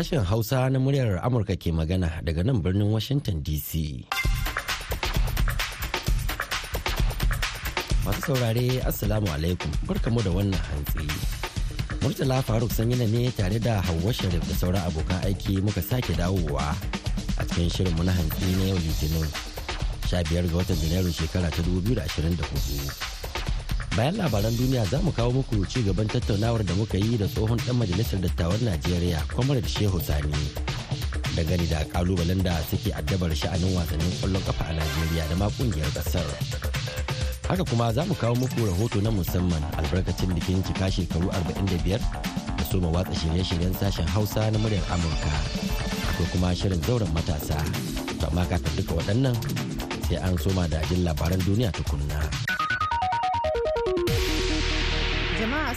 Sashen 0.00 0.24
Hausa 0.24 0.70
na 0.72 0.78
muryar 0.80 1.20
Amurka 1.20 1.52
ke 1.60 1.68
magana 1.76 2.08
daga 2.24 2.40
nan 2.42 2.62
birnin 2.64 2.88
Washington 2.88 3.42
DC. 3.44 4.00
Masu 8.08 8.32
saurare 8.32 8.80
Assalamu 8.88 9.28
alaikum 9.28 9.68
barkamu 9.84 10.24
da 10.24 10.32
wannan 10.32 10.56
hantsi. 10.56 11.04
Murtala 12.00 12.40
Faruk 12.40 12.72
sanyina 12.72 13.04
ne 13.12 13.28
tare 13.30 13.60
da 13.60 13.82
Hauwa 13.84 14.08
Sharif 14.16 14.40
da 14.48 14.56
sauran 14.56 14.88
abokan 14.88 15.20
aiki 15.28 15.60
muka 15.60 15.82
sake 15.84 16.16
dawowa 16.16 16.72
a 17.36 17.44
cikin 17.44 17.68
shirinmu 17.68 18.00
na 18.02 18.12
hantsi 18.16 18.56
na 18.56 18.72
yau 18.72 18.80
Litinin 18.80 19.28
15 20.08 20.48
ga 20.48 20.56
watan 20.56 20.80
Janairu 20.80 21.12
shekara 21.12 21.52
ta 21.52 21.60
2024. 21.60 23.09
Bayan 23.96 24.14
labaran 24.16 24.54
duniya 24.56 24.84
za 24.86 24.98
mu 25.02 25.10
kawo 25.12 25.32
muku 25.42 25.66
ci 25.66 25.82
gaban 25.82 26.06
tattaunawar 26.06 26.62
da 26.64 26.74
muka 26.74 26.96
yi 26.98 27.18
da 27.18 27.26
tsohon 27.26 27.58
dan 27.66 27.76
majalisar 27.76 28.20
dattawan 28.22 28.60
najeriya 28.62 29.18
kwamar 29.34 29.58
shehu 29.66 29.98
sani. 30.00 30.30
Dangane 31.36 31.66
da 31.70 31.84
kalubalen 31.92 32.42
da 32.42 32.54
suke 32.70 32.90
addabar 32.94 33.30
sha'anin 33.34 33.74
wasannin 33.74 34.12
ƙwallon 34.22 34.42
kafa 34.46 34.64
a 34.70 34.72
najeriya 34.78 35.24
da 35.30 35.34
ma 35.36 35.46
ƙungiyar 35.50 35.90
ƙasar 35.94 36.26
haka 37.50 37.64
kuma 37.66 37.90
za 37.92 38.04
mu 38.06 38.14
kawo 38.14 38.34
muku 38.38 38.62
rahoto 38.62 39.02
na 39.02 39.10
musamman 39.10 39.62
albarkacin 39.78 40.30
bikin 40.38 40.62
cika 40.62 40.86
shekaru 40.90 41.26
45 41.34 41.98
da 42.58 42.64
soma 42.70 42.88
watsa 42.94 43.10
shirye-shiryen 43.14 43.74
sashen 43.74 44.06
hausa 44.14 44.50
na 44.54 44.58
muryar 44.58 44.86
amurka. 44.94 45.34
Akwai 46.14 46.30
kuma 46.30 46.54
shirin 46.54 46.78
zauren 46.86 47.10
matasa. 47.10 47.58
To 48.22 48.26
amma 48.30 48.46
kafin 48.46 48.70
duka 48.78 48.94
waɗannan 49.02 49.34
sai 50.06 50.16
an 50.22 50.38
soma 50.38 50.68
da 50.70 50.78
jin 50.86 51.02
labaran 51.02 51.42
duniya 51.42 51.74
tukunna. 51.74 52.22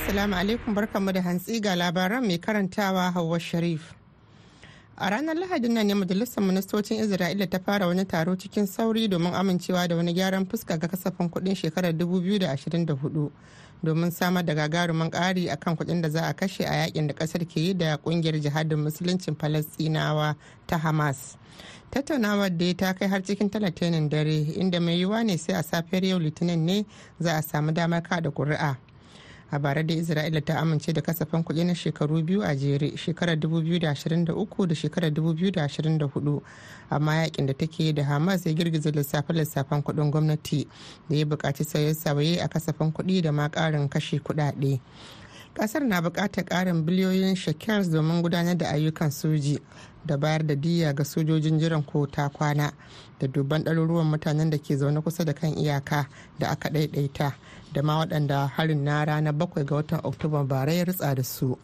Assalamu 0.04 0.36
alaikum 0.36 0.74
barkanmu 0.76 1.12
da 1.14 1.22
hantsi 1.22 1.62
ga 1.62 1.76
labaran 1.76 2.26
mai 2.28 2.38
karantawa 2.38 3.12
Hauwa 3.14 3.40
Sharif. 3.40 3.94
A 4.98 5.10
ranar 5.10 5.34
Lahadin 5.36 5.72
nan 5.72 5.88
ne 5.88 5.94
Majalisar 5.94 6.44
Ministocin 6.44 7.00
Isra'ila 7.00 7.50
ta 7.50 7.60
fara 7.60 7.88
wani 7.88 8.04
taro 8.06 8.36
cikin 8.36 8.68
sauri 8.68 9.08
domin 9.08 9.32
amincewa 9.34 9.88
da 9.88 9.96
wani 9.96 10.14
gyaran 10.14 10.46
fuska 10.46 10.78
ga 10.78 10.88
kasafin 10.90 11.30
kuɗin 11.30 11.56
shekarar 11.56 11.94
2024 11.94 13.30
domin 13.84 14.12
samar 14.12 14.44
da 14.44 14.54
gagarumin 14.54 15.10
ƙari 15.10 15.48
akan 15.50 15.78
kuɗin 15.78 16.02
da 16.02 16.10
za 16.10 16.28
a 16.28 16.34
kashe 16.34 16.66
a 16.66 16.84
yaƙin 16.86 17.08
da 17.08 17.14
ƙasar 17.14 17.48
ke 17.48 17.60
yi 17.62 17.74
da 17.74 17.96
ƙungiyar 17.98 18.42
jihadin 18.44 18.84
musuluncin 18.84 19.36
Falastinawa 19.38 20.36
ta 20.68 20.78
Hamas. 20.78 21.38
tattaunawar 21.92 22.50
da 22.58 22.74
ta 22.76 22.94
kai 22.94 23.08
har 23.08 23.22
cikin 23.24 23.50
talatinin 23.50 24.10
dare 24.10 24.44
inda 24.60 24.82
mai 24.82 25.00
yiwuwa 25.00 25.24
ne 25.24 25.38
sai 25.38 25.54
a 25.56 25.64
safiyar 25.64 26.04
yau 26.04 26.20
litinin 26.20 26.60
ne 26.66 26.86
za 27.22 27.38
a 27.38 27.42
samu 27.42 27.72
damar 27.72 28.02
kada 28.04 28.32
kuri'a. 28.32 28.76
A 29.54 29.60
bara 29.60 29.84
da 29.84 29.94
isra'ila 29.94 30.42
ta 30.42 30.58
amince 30.60 30.94
da 30.94 31.02
kasafin 31.02 31.44
kuɗi 31.44 31.64
na 31.66 31.74
shekaru 31.76 32.24
biyu 32.24 32.42
a 32.42 32.56
jere 32.56 32.98
shekarar 32.98 33.36
2023 33.38 34.66
da 34.68 34.76
shekarar 34.76 35.12
2024 35.12 36.42
amma 36.90 37.14
yaƙin 37.16 37.46
da 37.46 37.54
take 37.54 37.94
da 37.94 38.04
hamas 38.04 38.46
ya 38.46 38.54
girgiza 38.54 38.90
lissafin 38.92 39.82
kuɗin 39.84 40.10
gwamnati 40.12 40.68
da 41.10 41.16
ya 41.16 41.26
buƙaci 41.26 41.64
sauye-sauye 41.64 42.42
a 42.42 42.48
kasafin 42.48 42.92
kuɗi 42.92 43.22
da 43.22 43.32
ma 43.32 43.48
ƙarin 43.50 43.90
kashe 43.90 44.20
kuɗaɗe. 44.20 44.80
Ƙasar 45.54 45.84
na 45.88 46.02
buƙatar 46.02 46.46
ƙarin 46.46 46.86
biliyoyin 46.86 47.36
shekels 47.36 47.88
domin 47.90 48.22
gudanar 48.24 48.58
da 48.58 48.66
ayyukan 48.70 49.12
soji 49.12 49.60
da 50.06 50.18
bayar 50.18 50.48
da 50.48 50.56
diya 50.56 50.94
ga 50.96 51.04
sojojin 51.04 51.60
jiran 51.60 51.84
ko 51.86 52.06
ta 52.08 52.30
kwana 52.30 52.72
da 53.20 53.28
dubban 53.28 53.64
ɗaruruwan 53.64 54.06
mutanen 54.10 54.50
da 54.50 54.58
ke 54.58 54.76
zaune 54.78 55.02
kusa 55.02 55.24
da 55.26 55.34
kan 55.34 55.54
iyaka 55.58 56.08
da 56.40 56.50
aka 56.50 56.70
ɗaiɗaita 56.70 57.32
da 57.74 57.82
ma 57.84 58.00
waɗanda 58.06 58.48
harin 58.50 58.84
na 58.84 59.06
ranar 59.06 59.34
bakwai 59.34 59.66
ga 59.66 59.76
watan 59.76 60.00
oktoba 60.04 60.44
bara 60.44 60.74
ya 60.74 60.84
ritsa 60.86 61.16
da 61.16 61.24
su. 61.24 61.58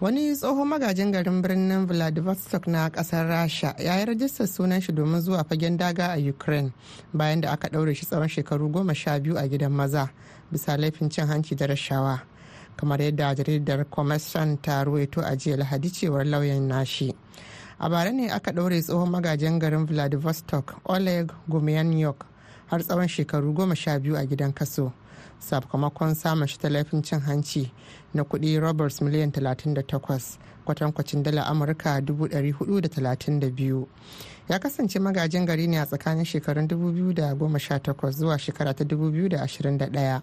Wani 0.00 0.34
tsohon 0.34 0.68
magajin 0.68 1.12
garin 1.12 1.42
birnin 1.42 1.86
vladivostok 1.86 2.66
na 2.66 2.88
ƙasar 2.90 3.28
rasha 3.28 3.74
ya 3.78 3.98
yi 3.98 4.04
rajistar 4.06 4.46
sunan 4.48 4.80
shi 4.80 4.92
domin 4.92 5.20
zuwa 5.20 5.44
fagen 5.44 5.76
daga 5.76 6.12
a 6.12 6.28
ukraine 6.30 6.72
bayan 7.12 7.40
da 7.40 7.52
aka 7.52 7.68
ɗaure 7.68 7.94
shi 7.94 8.06
tsawon 8.06 8.28
shekaru 8.28 8.68
goma 8.72 8.94
sha 8.94 9.18
biyu 9.20 9.36
a 9.36 9.46
gidan 9.48 9.72
maza 9.72 10.10
bisa 10.52 10.76
laifin 10.76 11.10
cin 11.10 11.26
hanci 11.26 11.54
da 11.54 11.66
rashawa. 11.66 12.33
Kamar 12.76 12.98
yadda 13.02 13.34
jaridar 13.34 13.84
commerson 13.90 14.58
ta 14.62 14.84
ruwaito 14.84 15.20
a 15.22 15.36
jiya 15.36 15.56
lahadi 15.56 15.90
cewar 15.90 16.24
lauyan 16.24 16.68
nashi. 16.68 17.14
A 17.80 17.88
bara 17.90 18.12
ne 18.12 18.30
aka 18.30 18.52
ɗaure 18.52 18.82
tsohon 18.82 19.10
magajin 19.10 19.58
garin 19.58 19.86
vladivostok 19.86 20.74
oleg 20.84 21.32
gumyanyok 21.48 22.26
har 22.66 22.80
tsawon 22.82 23.08
shekaru 23.08 23.52
goma 23.52 23.74
sha 23.74 23.98
biyu 23.98 24.16
a 24.16 24.26
gidan 24.26 24.52
kaso. 24.54 24.92
Sakamakon 25.40 26.14
samun 26.14 26.46
shi 26.46 26.58
laifin 26.68 27.02
cin 27.04 27.20
hanci 27.20 27.70
na 28.14 28.22
kuɗi 28.24 28.60
roberts 28.60 29.00
miliyan 29.02 29.30
38 29.30 30.38
kwatankwacin 30.64 31.22
dala 31.22 31.46
amurka 31.46 32.00
432 32.00 33.86
ya 34.48 34.58
kasance 34.58 34.98
magajin 34.98 35.46
gari 35.46 35.66
ne 35.66 35.78
a 35.80 35.86
tsakanin 35.86 36.24
shekarun 36.24 36.66
2018 36.68 38.10
zuwa 38.12 38.38
shekara 38.38 38.74
ta 38.74 38.84
2021 38.84 40.20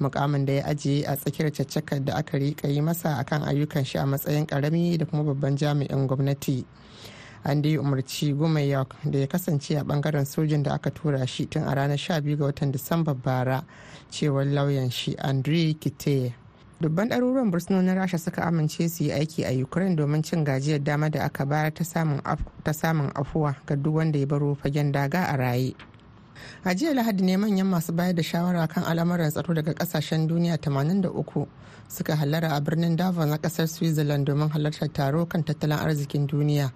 mukamin 0.00 0.46
da 0.46 0.52
ya 0.52 0.64
ajiye 0.66 1.04
a 1.06 1.16
tsakiyar 1.16 1.52
caccakar 1.52 2.04
da 2.04 2.14
aka 2.16 2.38
riƙa 2.38 2.68
yi 2.68 2.80
masa 2.80 3.18
akan 3.18 3.42
ayyukan 3.42 3.84
shi 3.84 3.98
a 3.98 4.06
matsayin 4.06 4.46
ƙarami 4.46 4.96
da 4.98 5.04
kuma 5.06 5.22
babban 5.24 5.56
jami'in 5.56 6.06
gwamnati. 6.06 6.64
An 7.44 7.62
da 7.62 7.68
yi 7.68 7.76
umarci 7.78 8.32
gumayak 8.34 8.94
da 9.04 9.18
ya 9.18 9.26
kasance 9.26 9.76
a 9.76 9.82
ɓangaren 9.84 10.24
sojin 10.24 10.62
da 10.62 10.72
aka 10.74 10.90
tura 10.90 11.26
shi 11.26 11.46
tun 11.46 11.62
a 11.64 11.74
ranar 11.74 11.98
12 11.98 12.36
ga 12.36 12.44
watan 12.44 12.72
disamba 12.72 13.14
bara 13.14 13.64
cewar 14.10 14.44
lauyan 14.46 14.90
shi 14.90 15.14
andriy 15.16 15.74
kite 15.78 16.32
dubban 16.80 17.08
ɗaruruwan 17.10 17.50
bursunonin 17.50 17.94
rasha 17.94 18.18
suka 18.18 18.42
amince 18.46 18.88
su 18.88 19.04
yi 19.04 19.12
aiki 19.12 19.44
a 19.44 19.50
ukraine 19.62 19.96
domin 19.96 20.22
cin 20.22 20.44
gajiyar 20.44 20.78
dama 20.82 21.10
da 21.10 21.24
aka 21.24 21.44
bayar 21.44 21.72
ta 21.74 21.84
samun 22.72 23.10
afuwa 23.14 23.56
ga 23.66 23.74
duk 23.76 23.94
wanda 23.96 24.18
ya 24.18 24.26
baro 24.26 24.54
fagen 24.54 24.92
daga 24.92 25.24
a 25.26 25.36
raye. 25.36 25.74
A 26.64 26.74
jiya 26.74 26.94
lahadi 26.94 27.22
ne 27.24 27.36
manyan 27.36 27.66
masu 27.66 27.92
bayar 27.92 28.14
da 28.14 28.22
shawara 28.22 28.68
kan 28.68 28.84
al'amuran 28.84 29.30
tsaro 29.30 29.54
daga 29.54 29.74
ƙasashen 29.74 30.28
duniya 30.28 30.56
83 30.58 31.46
suka 31.88 32.14
halara 32.16 32.54
a 32.54 32.60
birnin 32.60 32.96
davos 32.96 33.26
na 33.26 33.38
ƙasar 33.38 33.66
switzerland 33.68 34.26
domin 34.26 34.48
halartar 34.48 34.92
taro 34.92 35.26
kan 35.26 35.42
tattalin 35.42 35.78
arzikin 35.78 36.26
duniya 36.28 36.70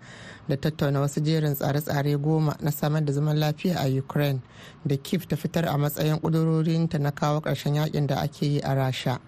da 0.48 0.56
tattauna 0.56 0.98
wasu 1.00 1.20
jerin 1.22 1.54
tsare-tsare 1.54 2.16
goma 2.18 2.56
na 2.60 2.70
samar 2.70 3.04
da 3.04 3.12
zaman 3.12 3.38
lafiya 3.38 3.76
a 3.78 3.86
ukraine 3.98 4.42
da 4.84 4.96
kif 4.96 5.28
ta 5.28 5.36
fitar 5.36 5.64
a 5.68 5.78
matsayin 5.78 6.18
ƙudurorinta 6.18 6.98
na 6.98 7.10
kawo 7.10 7.40
ƙarshen 7.40 7.74
yaƙin 7.74 8.06
da 8.06 8.16
ake 8.22 8.42
yi 8.46 8.60
a 8.60 8.74
rasha. 8.74 9.20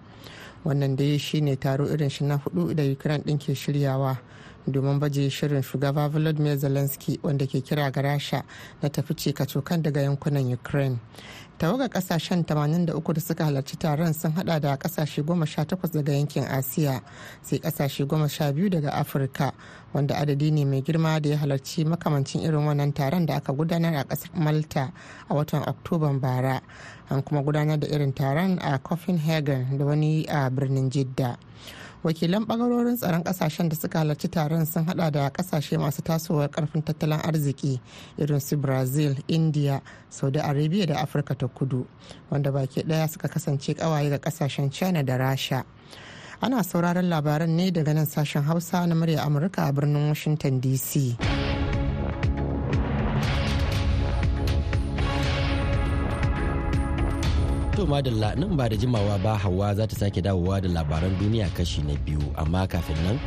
Wannan 0.65 0.95
dai 0.97 1.17
shine 1.17 1.55
taro 1.57 1.85
irin 1.85 2.09
shi 2.09 2.23
na 2.25 2.37
huɗu 2.37 2.73
da 2.75 2.83
ukraine 2.83 3.23
ɗin 3.23 3.37
ke 3.37 3.53
shiryawa. 3.55 4.17
Domin 4.67 4.99
baje 4.99 5.29
shirin 5.29 5.61
shugaba 5.61 6.07
volodymyr 6.09 6.57
zelensky 6.57 7.19
wanda 7.23 7.45
ke 7.47 7.61
kira 7.61 7.91
ga 7.91 8.01
rasha 8.01 8.43
na 8.81 8.89
tafi 8.89 9.13
cikacokan 9.13 9.81
daga 9.83 10.01
yankunan 10.01 10.53
ukraine. 10.53 10.99
Tawaga 11.57 11.87
ƙasashen 11.87 12.43
83 12.43 13.13
da 13.13 13.21
suka 13.21 13.45
halarci 13.45 13.77
taron 13.77 14.13
sun 14.13 14.31
hada 14.31 14.59
da 14.59 14.75
ƙasashe 14.77 15.23
18 15.23 15.91
daga 15.93 16.11
yankin 16.13 16.43
asiya 16.43 17.01
sai 17.41 17.59
ƙasashe 17.59 18.05
12 18.05 18.69
daga 18.69 18.91
afirka 18.91 19.53
wanda 19.93 20.15
adadi 20.15 20.51
ne 20.51 20.65
mai 20.65 20.81
girma 20.81 21.21
da 21.21 21.29
ya 21.29 21.37
halarci 21.37 21.85
makamancin 21.85 22.41
irin 22.43 22.65
wannan 22.67 22.93
taron 22.93 23.25
da 23.25 23.35
aka 23.35 23.53
gudanar 23.53 23.95
a 23.95 24.03
ƙasar 24.03 24.35
malta 24.35 24.91
a 25.29 25.33
watan 25.33 25.63
oktoban 25.63 26.19
bara. 26.19 26.61
An 27.09 27.21
kuma 27.23 27.41
gudanar 27.41 27.79
da 27.79 27.87
irin 27.87 28.11
taron 28.13 28.59
a 28.61 28.77
copenhagen 28.79 29.77
da 29.77 29.85
wani 29.85 30.25
a 30.27 30.49
birnin 30.51 30.89
jidda. 30.91 31.37
Wakilan 32.05 32.45
ɓangarorin 32.45 32.97
tsaron 32.97 33.23
ƙasashen 33.23 33.69
da 33.69 33.75
suka 33.75 33.99
halarci 33.99 34.27
taron 34.29 34.65
sun 34.65 34.85
hada 34.85 35.09
da 35.11 35.29
ƙasashe 35.29 35.77
masu 35.79 36.01
tasowar 36.01 36.49
ƙarfin 36.51 36.83
tattalin 36.83 37.19
arziki 37.19 37.79
irin 38.17 38.39
su 38.39 38.57
brazil 38.57 39.15
india 39.27 39.81
saudi 40.09 40.39
arabia 40.39 40.85
da 40.85 41.01
afirka 41.01 41.35
ta 41.35 41.47
kudu 41.47 41.85
wanda 42.29 42.51
baki 42.51 42.83
ɗaya 42.85 43.09
suka 43.09 43.27
kasance 43.27 43.73
kawaye 43.73 44.09
ga 44.09 44.17
ƙasashen 44.19 44.69
china 44.71 45.03
da 45.03 45.17
rasha. 45.17 45.63
Ana 46.41 46.63
sauraron 46.63 47.09
labaran 47.09 47.49
ne 47.57 47.71
daga 47.71 47.93
nan 47.95 48.05
sashen 48.05 48.43
hausa 48.43 48.85
na 48.87 48.93
murya 48.95 49.23
amurka 49.25 49.67
a 49.67 49.73
birnin 49.73 50.07
washington 50.09 50.61
dc 50.61 51.17
To 57.75 57.83
madalla 57.83 58.31
nan 58.39 58.55
ba 58.55 58.65
da 58.71 58.75
jimawa 58.79 59.15
ba 59.19 59.35
hawa 59.43 59.75
za 59.75 59.83
ta 59.87 59.95
sake 59.99 60.21
dawowa 60.23 60.61
da 60.63 60.69
labaran 60.71 61.11
duniya 61.19 61.51
kashi 61.57 61.81
na 61.83 61.91
biyu. 62.07 62.23
Amma 62.39 62.63
kafin 62.67 62.95
nan 63.03 63.17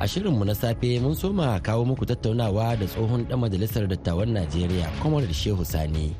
a 0.00 0.08
shirinmu 0.08 0.44
na 0.48 0.54
safe 0.56 0.96
mun 1.02 1.12
soma 1.14 1.60
kawo 1.60 1.84
muku 1.84 2.08
tattaunawa 2.08 2.72
da 2.80 2.86
tsohon 2.88 3.28
dan 3.28 3.36
majalisar 3.40 3.84
dattawan 3.84 4.32
Najeriya 4.32 4.88
Kwamar 5.00 5.28
Shehu 5.28 5.60
Sani. 5.64 6.16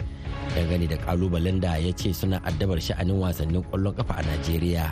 Dangane 0.53 0.85
da 0.89 0.97
kalubalen 1.01 1.57
da 1.61 1.81
ya 1.81 1.93
ce 1.97 2.13
suna 2.13 2.37
addabar 2.45 2.77
sha'anin 2.77 3.17
wasannin 3.25 3.65
ƙwallon 3.73 3.97
kafa 3.97 4.15
a 4.21 4.23
Najeriya. 4.29 4.87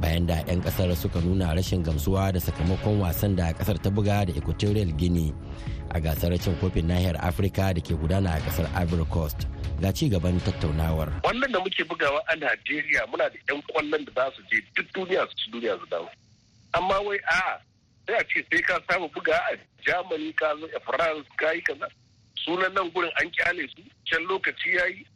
Bayan 0.00 0.24
da 0.24 0.40
'yan 0.48 0.64
ƙasar 0.64 0.96
suka 0.96 1.20
nuna 1.20 1.52
rashin 1.52 1.84
gamsuwa 1.84 2.32
da 2.32 2.40
sakamakon 2.40 2.96
wasan 3.04 3.36
da 3.36 3.52
ƙasar 3.52 3.76
ta 3.76 3.90
buga 3.92 4.24
da 4.24 4.32
Equatorial 4.32 4.88
Guinea 4.96 5.36
a 5.92 6.00
gasar 6.00 6.32
cin 6.40 6.56
kofin 6.64 6.88
nahiyar 6.88 7.20
Afirka 7.20 7.76
da 7.76 7.80
ke 7.84 7.92
gudana 7.92 8.32
a 8.36 8.40
ƙasar 8.40 8.72
Ivory 8.72 9.04
Coast. 9.12 9.44
Ga 9.80 9.92
ci 9.92 10.08
gaban 10.08 10.40
tattaunawar. 10.40 11.08
Wannan 11.24 11.52
da 11.52 11.58
muke 11.60 11.84
bugawa 11.84 12.20
a 12.28 12.36
Najeriya 12.36 13.06
muna 13.08 13.28
da 13.28 13.38
'yan 13.48 13.62
ƙwallon 13.72 14.04
da 14.04 14.12
za 14.14 14.36
su 14.36 14.42
je 14.50 14.60
duk 14.76 14.86
duniya 14.92 15.26
su 15.28 15.34
ci 15.36 15.50
duniya 15.50 15.78
su 15.80 15.86
dawo. 15.90 16.08
Amma 16.74 17.00
wai 17.02 17.18
a 17.26 17.60
sai 18.10 18.18
a 18.18 18.24
ce 18.24 18.44
sai 18.50 18.62
ka 18.62 18.78
samu 18.88 19.08
buga 19.08 19.34
a 19.52 19.56
germany 19.84 20.32
ka 20.32 20.54
zo 20.60 20.66
a 20.76 20.80
france 20.80 21.28
ka 21.36 21.50
yi 21.52 21.62
kaza 21.62 21.88
sunan 22.44 22.72
nan 22.74 22.90
gurin 22.90 23.10
an 23.20 23.30
ƙyale 23.30 23.68
su 23.70 23.82
can 24.10 24.22
lokaci 24.26 24.74
ya 24.74 24.84
yi 24.86 25.06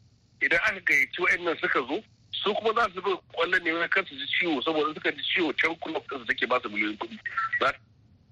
idan 0.43 0.61
aka 0.65 0.81
gayyaci 0.81 1.21
wa'annan 1.23 1.57
suka 1.61 1.81
zo 1.89 2.03
su 2.33 2.55
kuma 2.55 2.73
za 2.75 2.89
su 2.95 3.03
bi 3.03 3.11
ƙwallon 3.35 3.63
ne 3.65 3.73
wani 3.73 3.89
kansu 3.89 4.15
ji 4.15 4.27
ciwo 4.39 4.63
saboda 4.63 4.95
suka 4.95 5.13
ji 5.13 5.23
ciwo 5.35 5.53
can 5.57 5.75
kuma 5.77 6.01
kansu 6.01 6.25
take 6.27 6.47
ba 6.47 6.61
su 6.63 6.69
miliyoyin 6.71 6.97
kuɗi 6.99 7.19
za 7.61 7.73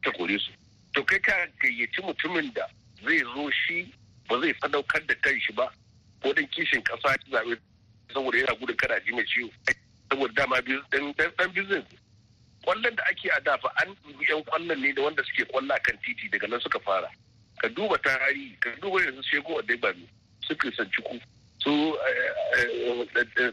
ta 0.03 0.11
kore 0.13 0.39
su 0.39 0.53
to 0.95 1.05
kai 1.05 1.19
ka 1.21 1.33
gayyaci 1.61 2.03
mutumin 2.03 2.53
da 2.55 2.67
zai 3.05 3.19
zo 3.19 3.51
shi 3.51 3.93
ba 4.29 4.41
zai 4.41 4.55
sadaukar 4.61 5.07
da 5.07 5.15
kan 5.15 5.41
shi 5.41 5.53
ba 5.53 5.73
ko 6.23 6.33
kishin 6.35 6.83
kasa 6.83 7.17
zaɓe 7.31 7.57
saboda 8.15 8.39
yana 8.39 8.55
gudun 8.59 8.77
kada 8.77 9.01
ji 9.05 9.13
mai 9.13 9.25
ciwo. 9.25 9.51
Saboda 10.11 10.33
dama 10.35 10.61
dan 10.63 11.53
business. 11.53 11.85
Kwallon 12.65 12.95
da 12.97 13.03
ake 13.11 13.29
a 13.37 13.41
dafa 13.41 13.69
an 13.83 13.97
yan 14.29 14.43
ƙwallon 14.45 14.79
ne 14.81 14.93
da 14.93 15.03
wanda 15.03 15.23
suke 15.25 15.49
ƙwallo 15.51 15.75
kan 15.83 15.99
titi 16.05 16.29
daga 16.31 16.47
nan 16.49 16.61
suka 16.61 16.79
fara. 16.81 17.09
Ka 17.61 17.69
duba 17.69 17.99
tarihi 17.99 18.57
ka 18.61 18.71
duba 18.81 19.01
yanzu 19.03 19.23
shego 19.23 19.59
a 19.59 19.63
daibami 19.63 20.07
su 20.47 20.55
kristian 20.57 20.89
ciku 20.91 21.19
su 21.59 21.71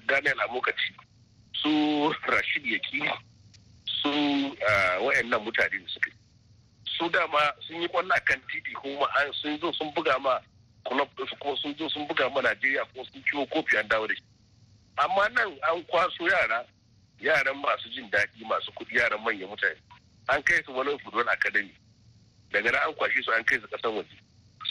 daniel 0.08 0.40
amokaci 0.42 0.94
su 1.54 2.14
rashid 2.28 2.66
yaki 2.66 3.02
su 3.86 4.10
wayannan 5.02 5.42
mutane 5.44 5.82
suka 5.88 6.12
su 6.86 7.10
dama 7.10 7.54
sun 7.68 7.82
yi 7.82 7.88
ƙwallo 7.88 8.14
kan 8.26 8.42
titi 8.52 8.74
kuma 8.74 9.08
sun 9.42 9.60
zo 9.60 9.72
sun 9.74 9.92
buga 9.94 10.20
ma 10.20 10.40
kuma 10.86 11.06
sun 11.62 11.76
zo 11.78 11.90
sun 11.90 12.08
buga 12.08 12.30
ma 12.30 12.42
najeriya 12.42 12.86
ko 12.96 13.04
sun 13.04 13.24
ciwo 13.24 13.46
kofi 13.46 13.78
an 13.78 13.88
dawo 13.88 14.08
da 14.08 14.16
shi. 14.16 14.24
Amma 14.98 15.30
nan 15.30 15.58
an 15.72 15.84
kwaso 15.84 16.28
yara 16.28 16.66
yaran 17.22 17.58
masu 17.62 17.90
jin 17.90 18.10
daɗi 18.12 18.46
masu 18.48 18.72
kuɗi 18.72 18.96
yaran 18.98 19.22
manyan 19.24 19.50
mutane. 19.50 19.76
An 20.30 20.42
kai 20.44 20.62
su 20.66 20.72
wani 20.74 20.98
football 21.00 21.28
academy. 21.30 21.72
Daga 22.52 22.72
nan 22.72 22.82
an 22.88 22.94
kwashe 22.96 23.24
su 23.24 23.32
an 23.32 23.44
kai 23.44 23.60
su 23.60 23.68
ƙasan 23.68 23.96
waje. 23.96 24.18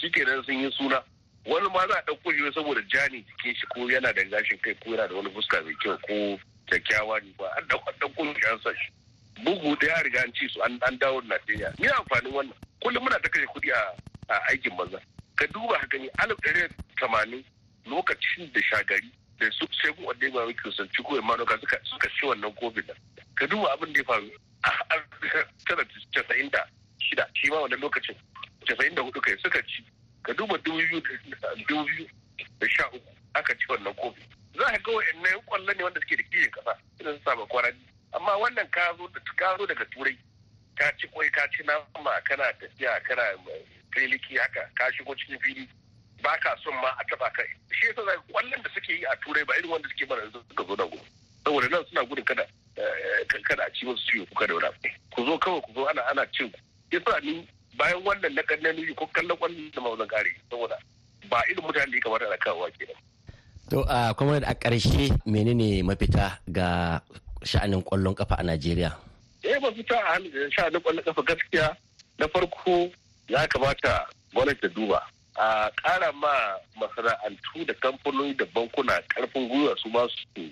Shikenan 0.00 0.44
sun 0.44 0.58
yi 0.60 0.70
suna. 0.72 1.02
Wani 1.46 1.69
ma 1.70 1.87
za 1.88 1.99
a 1.99 2.02
ɗauko 2.02 2.32
shi 2.32 2.52
saboda 2.54 2.82
jani 2.88 3.25
jikin 3.25 3.54
shi 3.54 3.66
ko 3.75 3.81
yana 3.88 4.12
da 4.14 4.22
gashin 4.25 4.58
kai 4.62 4.75
ko 4.75 4.90
yana 4.90 5.08
da 5.08 5.14
wani 5.14 5.31
fuska 5.31 5.62
mai 5.64 5.75
kyau 5.82 5.99
ko 6.06 6.38
kyakkyawa 6.69 7.20
ne 7.22 7.32
ba. 7.38 7.49
An 7.56 7.64
ɗauko 7.69 8.34
shi 8.34 8.46
an 8.52 8.61
sa 8.62 8.70
shi. 8.75 8.90
Bugu 9.44 9.76
da 9.81 9.87
ya 9.87 10.02
riga 10.02 10.20
an 10.22 10.32
ci 10.34 10.49
su 10.49 10.61
an 10.62 10.78
dawo 10.99 11.20
Najeriya. 11.22 11.72
Ni 11.78 11.87
amfanin 11.88 12.32
wannan. 12.32 12.54
Kullum 12.82 13.04
muna 13.04 13.20
ta 13.22 13.28
kashe 13.28 13.46
kuɗi 13.54 13.70
a 14.28 14.34
aikin 14.50 14.76
banza. 14.76 15.00
Ka 15.38 15.46
duba 15.46 15.79
ne 15.99 16.08
alif 16.19 16.37
ɗari 16.43 16.69
tamanin 17.00 17.44
lokacin 17.87 18.52
da 18.52 18.61
shagari 18.62 19.11
da 19.38 19.46
su 19.52 19.67
sai 19.82 19.94
wanda 20.05 20.26
ya 20.26 20.32
ba 20.32 20.70
sun 20.73 20.88
ci 20.90 21.02
ko 21.02 21.17
Emmanuel 21.17 21.46
suka 21.85 22.08
ci 22.11 22.26
wannan 22.26 22.52
covid 22.58 22.87
da 22.87 22.94
ka 23.37 23.46
duba 23.46 23.70
abin 23.73 23.93
da 23.93 24.00
ya 24.00 24.05
faru 24.05 24.31
a 24.64 24.96
tara 25.67 25.85
casa'in 26.12 26.50
da 26.50 26.64
shida 26.99 27.25
shi 27.35 27.50
ma 27.50 27.61
wannan 27.62 27.81
lokacin 27.81 28.17
casa'in 28.67 28.94
da 28.94 29.02
huɗu 29.02 29.20
kai 29.20 29.37
suka 29.38 29.62
ci. 29.62 29.85
Ka 30.23 30.32
duba 30.35 30.58
dubu 30.58 30.76
biyu 30.76 32.08
da 32.58 32.67
sha 32.69 32.87
uku 32.90 33.11
aka 33.35 33.55
ci 33.55 33.67
wannan 33.69 33.94
covid 33.94 34.26
za 34.58 34.64
ka 34.64 34.79
ga 34.82 34.90
wa'annan 34.93 35.40
ƙwallon 35.46 35.76
ne 35.76 35.82
wanda 35.85 36.00
suke 36.00 36.17
da 36.17 36.23
kishin 36.23 36.50
kasa 36.50 36.75
idan 37.00 37.14
su 37.17 37.23
saba 37.25 37.46
kwarani 37.46 37.79
amma 38.12 38.32
wannan 38.43 38.69
ka 38.70 38.96
zo 38.99 39.06
daga 39.67 39.85
turai 39.94 40.19
ka 40.75 40.90
ci 40.99 41.06
kwai 41.08 41.31
ka 41.31 41.46
ci 41.55 41.62
nama 41.62 42.20
kana 42.26 42.52
tafiya 42.58 43.00
kana 43.06 43.23
filiki 43.98 44.36
haka 44.38 44.62
ka 44.78 44.86
shigo 44.94 45.14
cikin 45.18 45.38
fili 45.42 45.68
ba 46.22 46.38
ka 46.42 46.54
son 46.62 46.74
ma 46.82 46.90
a 46.98 47.02
taba 47.10 47.30
kai 47.34 47.46
shi 47.74 47.86
yasa 47.86 48.04
zai 48.06 48.16
ƙwallon 48.30 48.62
da 48.62 48.70
suke 48.74 48.88
yi 48.92 49.04
a 49.04 49.16
turai 49.22 49.44
ba 49.44 49.54
irin 49.58 49.70
wanda 49.70 49.88
suke 49.88 50.08
mana 50.08 50.22
yanzu 50.22 50.38
suka 50.48 50.64
zo 50.66 50.76
da 50.76 50.84
gudu. 50.86 51.02
Saboda 51.44 51.68
nan 51.70 51.84
suna 51.88 52.04
gudun 52.06 52.24
kada 52.24 52.44
kada 53.48 53.62
a 53.66 53.70
ci 53.74 53.86
musu 53.86 54.02
ciwo 54.06 54.26
kuka 54.30 54.46
da 54.46 54.54
wani 54.54 54.90
ku 55.14 55.24
zo 55.26 55.38
kawai 55.38 55.60
ku 55.66 55.70
zo 55.74 55.82
ana 55.90 56.02
ana 56.10 56.22
cin 56.34 56.50
ku. 56.50 56.58
Yasa 56.92 57.20
ni 57.22 57.46
bayan 57.78 58.02
wannan 58.06 58.34
na 58.34 58.42
kannan 58.42 58.76
ni 58.76 58.94
ko 58.94 59.06
kallon 59.14 59.36
ƙwallon 59.38 59.70
da 59.74 59.80
ma 59.80 60.06
kare 60.06 60.30
saboda 60.50 60.76
ba 61.30 61.42
irin 61.50 61.62
mutane 61.64 61.90
da 61.90 61.96
ya 61.96 62.02
kamata 62.02 62.26
na 62.30 62.36
kawowa 62.36 62.70
kenan 62.78 62.98
To 63.68 63.84
a 63.84 64.14
kuma 64.16 64.40
a 64.40 64.54
ƙarshe 64.56 65.12
menene 65.28 65.84
mafita 65.84 66.40
ga 66.48 67.00
sha'anin 67.44 67.84
ƙwallon 67.84 68.14
kafa 68.16 68.34
a 68.40 68.42
Najeriya? 68.42 68.96
Eh 69.44 69.60
mafita 69.60 69.92
a 70.00 70.16
hannun 70.16 70.50
sha'anin 70.50 70.80
ƙwallon 70.80 71.04
kafa 71.04 71.22
gaskiya. 71.22 71.76
Na 72.18 72.26
farko 72.32 72.88
ya 73.28 73.46
kamata 73.48 74.06
gwamnati 74.34 74.60
ta 74.60 74.69
duba. 74.69 75.02
A 75.36 75.70
ƙara 75.70 76.12
ma 76.12 76.58
masana'antu 76.80 77.66
da 77.66 77.75
kamfanoni 77.75 78.34
da 78.36 78.44
bankuna 78.46 79.00
ƙarfin 79.08 79.48
gwiwa 79.48 79.76
su 79.78 79.88
ma 79.88 80.06
su 80.08 80.50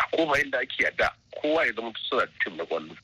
a 0.00 0.16
koma 0.16 0.36
inda 0.38 0.58
ake 0.58 0.82
yada 0.84 1.14
kowa 1.42 1.64
ya 1.66 1.72
zama 1.72 1.92
suna 2.08 2.26
da 2.26 2.32
tim 2.44 2.56
na 2.56 2.64
ƙwallo. 2.64 2.96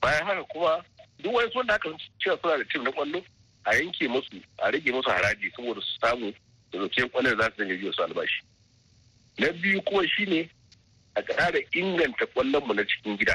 Bayan 0.00 0.26
haka 0.26 0.44
kuma 0.44 0.84
duk 1.18 1.32
wani 1.32 1.50
wanda 1.54 1.74
aka 1.74 1.88
cewa 2.20 2.38
suna 2.42 2.58
da 2.58 2.64
tim 2.72 2.84
na 2.84 2.90
ƙwallo 2.90 3.24
a 3.64 3.74
yanke 3.74 4.08
musu 4.08 4.42
a 4.58 4.70
rage 4.70 4.90
musu 4.92 5.10
haraji 5.10 5.50
saboda 5.56 5.80
su 5.80 5.98
samu 6.00 6.32
da 6.72 6.78
zuciyar 6.78 7.08
kwanar 7.10 7.36
za 7.36 7.50
su 7.56 7.64
dinga 7.64 7.74
biyo 7.80 7.92
su 7.92 8.02
albashi. 8.02 8.42
Na 9.38 9.48
biyu 9.52 9.82
kuma 9.82 10.06
shine 10.08 10.48
a 11.16 11.22
ƙara 11.22 11.58
inganta 11.72 12.26
kwallonmu 12.26 12.74
na 12.74 12.82
cikin 12.84 13.16
gida. 13.18 13.34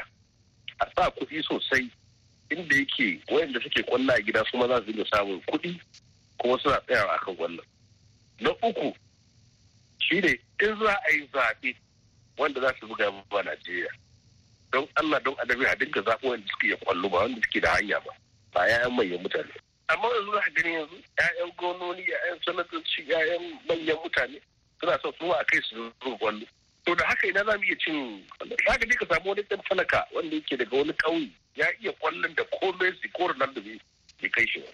A 0.80 0.86
sa 0.96 1.10
kuɗi 1.10 1.42
sosai 1.44 1.90
inda 2.50 2.76
yake 2.76 3.20
wayanda 3.30 3.60
suke 3.62 3.82
ƙwallo 3.82 4.12
a 4.14 4.20
gida 4.22 4.44
su 4.50 4.56
ma 4.58 4.66
za 4.68 4.76
su 4.76 4.92
dinga 4.92 5.04
samun 5.12 5.40
kuɗi 5.48 5.80
kuma 6.38 6.58
suna 6.58 6.80
tsayawa 6.86 7.12
akan 7.14 7.36
ƙwallon 7.36 7.66
na 8.40 8.50
uku 8.62 8.92
shine 9.98 10.38
in 10.62 10.76
za 10.80 10.92
a 10.92 11.12
yi 11.14 11.28
zaɓe 11.32 11.76
wanda 12.38 12.60
za 12.60 12.74
su 12.80 12.86
buga 12.86 13.10
ba 13.30 13.42
Najeriya. 13.42 13.88
Don 14.72 14.86
Allah 14.96 15.20
don 15.24 15.34
adabi 15.38 15.64
a 15.66 15.76
dinga 15.76 16.00
zaɓo 16.02 16.28
wanda 16.28 16.46
suke 16.50 16.68
ya 16.68 16.76
ƙwallo 16.76 17.08
ba 17.10 17.18
wanda 17.18 17.40
suke 17.42 17.60
da 17.62 17.74
hanya 17.74 18.00
ba 18.00 18.12
ba 18.52 18.60
'ya'yan 18.68 18.92
manyan 18.96 19.22
mutane. 19.22 19.52
Amma 19.88 20.08
yanzu 20.08 20.32
za 20.32 20.40
a 20.46 20.50
gani 20.50 20.74
yanzu 20.74 20.96
ƴaƴan 21.16 21.56
gononi 21.56 22.02
ƴaƴan 22.02 22.44
sanatoci 22.44 23.02
ƴaƴan 23.08 23.42
manyan 23.68 23.96
mutane 24.04 24.40
suna 24.80 24.98
son 25.02 25.12
su 25.18 25.30
a 25.32 25.44
kai 25.44 25.60
su 25.62 25.92
zuwa 26.02 26.18
ƙwallo. 26.18 26.46
To 26.86 26.94
da 26.94 27.06
haka 27.06 27.26
ina 27.28 27.44
za 27.44 27.56
mu 27.58 27.64
iya 27.64 27.76
cin 27.78 28.26
za 28.66 28.78
ka 28.78 28.86
ka 28.86 29.06
samu 29.14 29.28
wani 29.30 29.42
ɗan 29.42 29.62
talaka 29.68 30.06
wanda 30.14 30.36
yake 30.36 30.56
daga 30.56 30.76
wani 30.76 30.92
ƙauye 30.92 31.30
ya 31.56 31.66
iya 31.80 31.92
ƙwallon 32.00 32.34
da 32.36 32.44
ko 32.60 32.72
Messi 32.80 33.08
ko 33.12 33.28
Ronaldo 33.28 33.60
bai 33.60 34.28
kai 34.30 34.46
shi 34.46 34.60
ba 34.60 34.70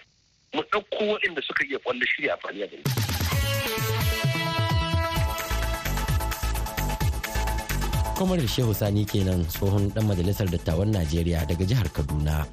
mu 0.55 0.63
ɗauko 0.71 1.03
waɗanda 1.13 1.41
suka 1.43 1.63
iya 1.65 1.79
ƙwallo 1.79 2.05
shi 2.07 2.29
a 2.29 2.37
gari. 2.37 2.83
Kwamar 8.17 8.39
Shehu 8.47 8.75
Sani 8.75 9.05
kenan 9.05 9.43
tsohon 9.49 9.91
dan 9.95 10.05
majalisar 10.07 10.47
dattawan 10.47 10.93
Najeriya 10.95 11.43
daga 11.49 11.65
jihar 11.65 11.89
Kaduna. 11.91 12.47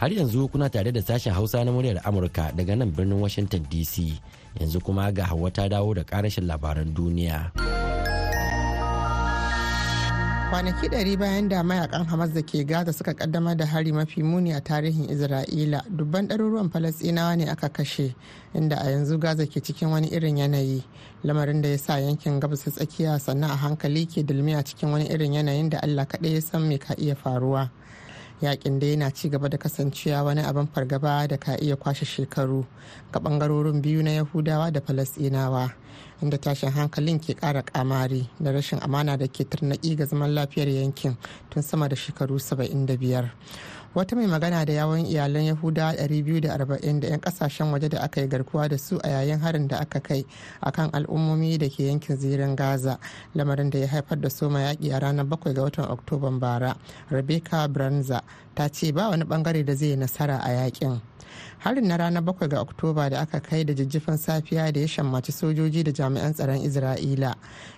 har 0.00 0.12
yanzu 0.12 0.48
kuna 0.48 0.68
tare 0.68 0.92
da 0.92 1.00
sashen 1.02 1.32
hausa 1.32 1.64
na 1.64 1.72
muryar 1.72 2.00
amurka 2.04 2.52
daga 2.52 2.76
nan 2.76 2.90
birnin 2.92 3.20
washington 3.20 3.64
dc 3.70 4.12
yanzu 4.60 4.80
kuma 4.84 5.08
ga 5.12 5.24
hawa 5.24 5.48
ta 5.50 5.68
dawo 5.68 5.94
da 5.96 6.04
karashin 6.04 6.44
labaran 6.46 6.92
duniya 6.94 7.48
kwanaki 10.50 10.88
ɗari 10.88 11.16
bayan 11.18 11.48
da 11.48 11.62
mayaƙan 11.62 12.06
hamas 12.06 12.32
da 12.34 12.40
ke 12.42 12.64
gaza 12.64 12.92
suka 12.92 13.14
kaddamar 13.14 13.56
da 13.56 13.66
hari 13.66 13.92
mafi 13.92 14.22
muni 14.22 14.52
a 14.52 14.60
tarihin 14.60 15.08
isra'ila 15.10 15.82
dubban 15.90 16.28
ɗaruruwan 16.28 16.70
falasɗinawa 16.70 17.36
ne 17.36 17.48
aka 17.50 17.68
kashe 17.68 18.14
inda 18.54 18.76
a 18.78 18.90
yanzu 18.90 19.18
gaza 19.18 19.44
ke 19.46 19.60
cikin 19.60 19.90
wani 19.90 20.08
irin 20.08 20.36
yanayi. 20.38 20.84
Lamarin 21.24 21.62
da 21.62 21.68
ya 21.68 21.76
sa 21.78 21.98
yankin 21.98 22.38
gabas 22.40 22.62
tsakiya 22.62 23.18
sannan 23.18 23.50
a 23.50 23.56
hankali 23.56 24.06
ke 24.06 24.22
dulmiya 24.22 24.62
cikin 24.62 24.90
wani 24.92 25.08
irin 25.10 25.32
yanayin 25.34 25.68
da 25.70 25.80
allah 25.82 26.06
kaɗai 26.06 26.34
ya 26.34 26.40
san 26.40 26.62
me 26.68 26.78
ka 26.78 26.94
iya 26.96 27.14
faruwa. 27.16 27.70
Yakin 28.40 28.78
da 28.78 28.86
yana 28.86 29.10
ci 29.14 29.28
gaba 29.28 29.48
da 29.48 29.56
kasancewa 29.58 30.24
wani 30.24 30.42
abin 30.42 30.68
fargaba 30.68 31.26
da 31.28 31.36
ka 31.36 31.56
iya 31.60 31.74
kwashe 31.76 32.04
shekaru 32.06 32.64
ga 33.12 33.18
ɓangarorin 33.20 33.82
biyu 33.82 34.02
na 34.02 34.10
yahudawa 34.22 34.70
da 34.72 34.80
falasinawa 34.80 35.72
inda 36.22 36.38
tashin 36.38 36.70
hankalin 36.70 37.20
ke 37.20 37.34
kara 37.36 37.62
kamari 37.62 38.28
da 38.40 38.50
rashin 38.52 38.78
amana 38.82 39.16
da 39.16 39.26
ke 39.28 39.44
tarnaki 39.44 39.96
ga 39.96 40.04
zaman 40.06 40.30
lafiyar 40.34 40.68
yankin 40.68 41.16
tun 41.50 41.62
sama 41.62 41.88
da 41.88 41.96
shekaru 41.96 42.38
75 42.40 43.30
wata 43.96 44.16
mai 44.16 44.26
magana 44.26 44.64
da 44.66 44.72
yawon 44.72 45.06
iyalan 45.08 45.44
yahudawa 45.56 45.96
240 45.96 47.00
da 47.00 47.08
'yan 47.08 47.20
ƙasashen 47.20 47.72
waje 47.72 47.88
da 47.88 48.00
aka 48.04 48.20
yi 48.20 48.28
garkuwa 48.28 48.68
da 48.68 48.76
su 48.78 49.00
a 49.02 49.08
yayin 49.08 49.40
harin 49.40 49.68
da 49.68 49.78
aka 49.80 50.00
kai 50.00 50.24
akan 50.60 50.90
al'ummomi 50.92 51.56
da 51.58 51.68
ke 51.68 51.88
yankin 51.88 52.16
zirin 52.16 52.56
gaza 52.56 52.98
lamarin 53.34 53.70
da 53.70 53.78
ya 53.78 53.88
haifar 53.88 54.20
da 54.20 54.28
soma 54.28 54.58
yaƙi 54.60 54.92
a 54.92 55.00
ranar 55.00 55.24
7 55.24 55.54
ga 55.54 55.62
watan 55.62 55.88
oktoban 55.88 56.38
bara. 56.38 56.76
Rebecca 57.10 57.68
branza 57.68 58.20
ta 58.54 58.68
ce 58.68 58.92
ba 58.92 59.08
wani 59.08 59.24
ɓangare 59.24 59.64
da 59.64 59.74
zai 59.74 59.96
nasara 59.96 60.44
a 60.44 60.48
yaƙin 60.68 61.00
harin 61.58 61.86
na 61.88 61.96
ranar 61.96 62.22
7 62.22 62.48
ga 62.48 62.60
oktoba 62.60 63.10
da 63.10 63.20
aka 63.20 63.40
kai 63.40 63.64
da 63.64 63.72
jijjifin 63.74 64.16
safiya 64.16 64.72
da 64.72 64.80
ya 64.80 64.86
shammaci 64.88 65.32
sojoji 65.32 65.82
da 65.84 65.92
jami'an 65.92 66.32
tsaron 66.34 66.58
isra'ila 66.62 67.34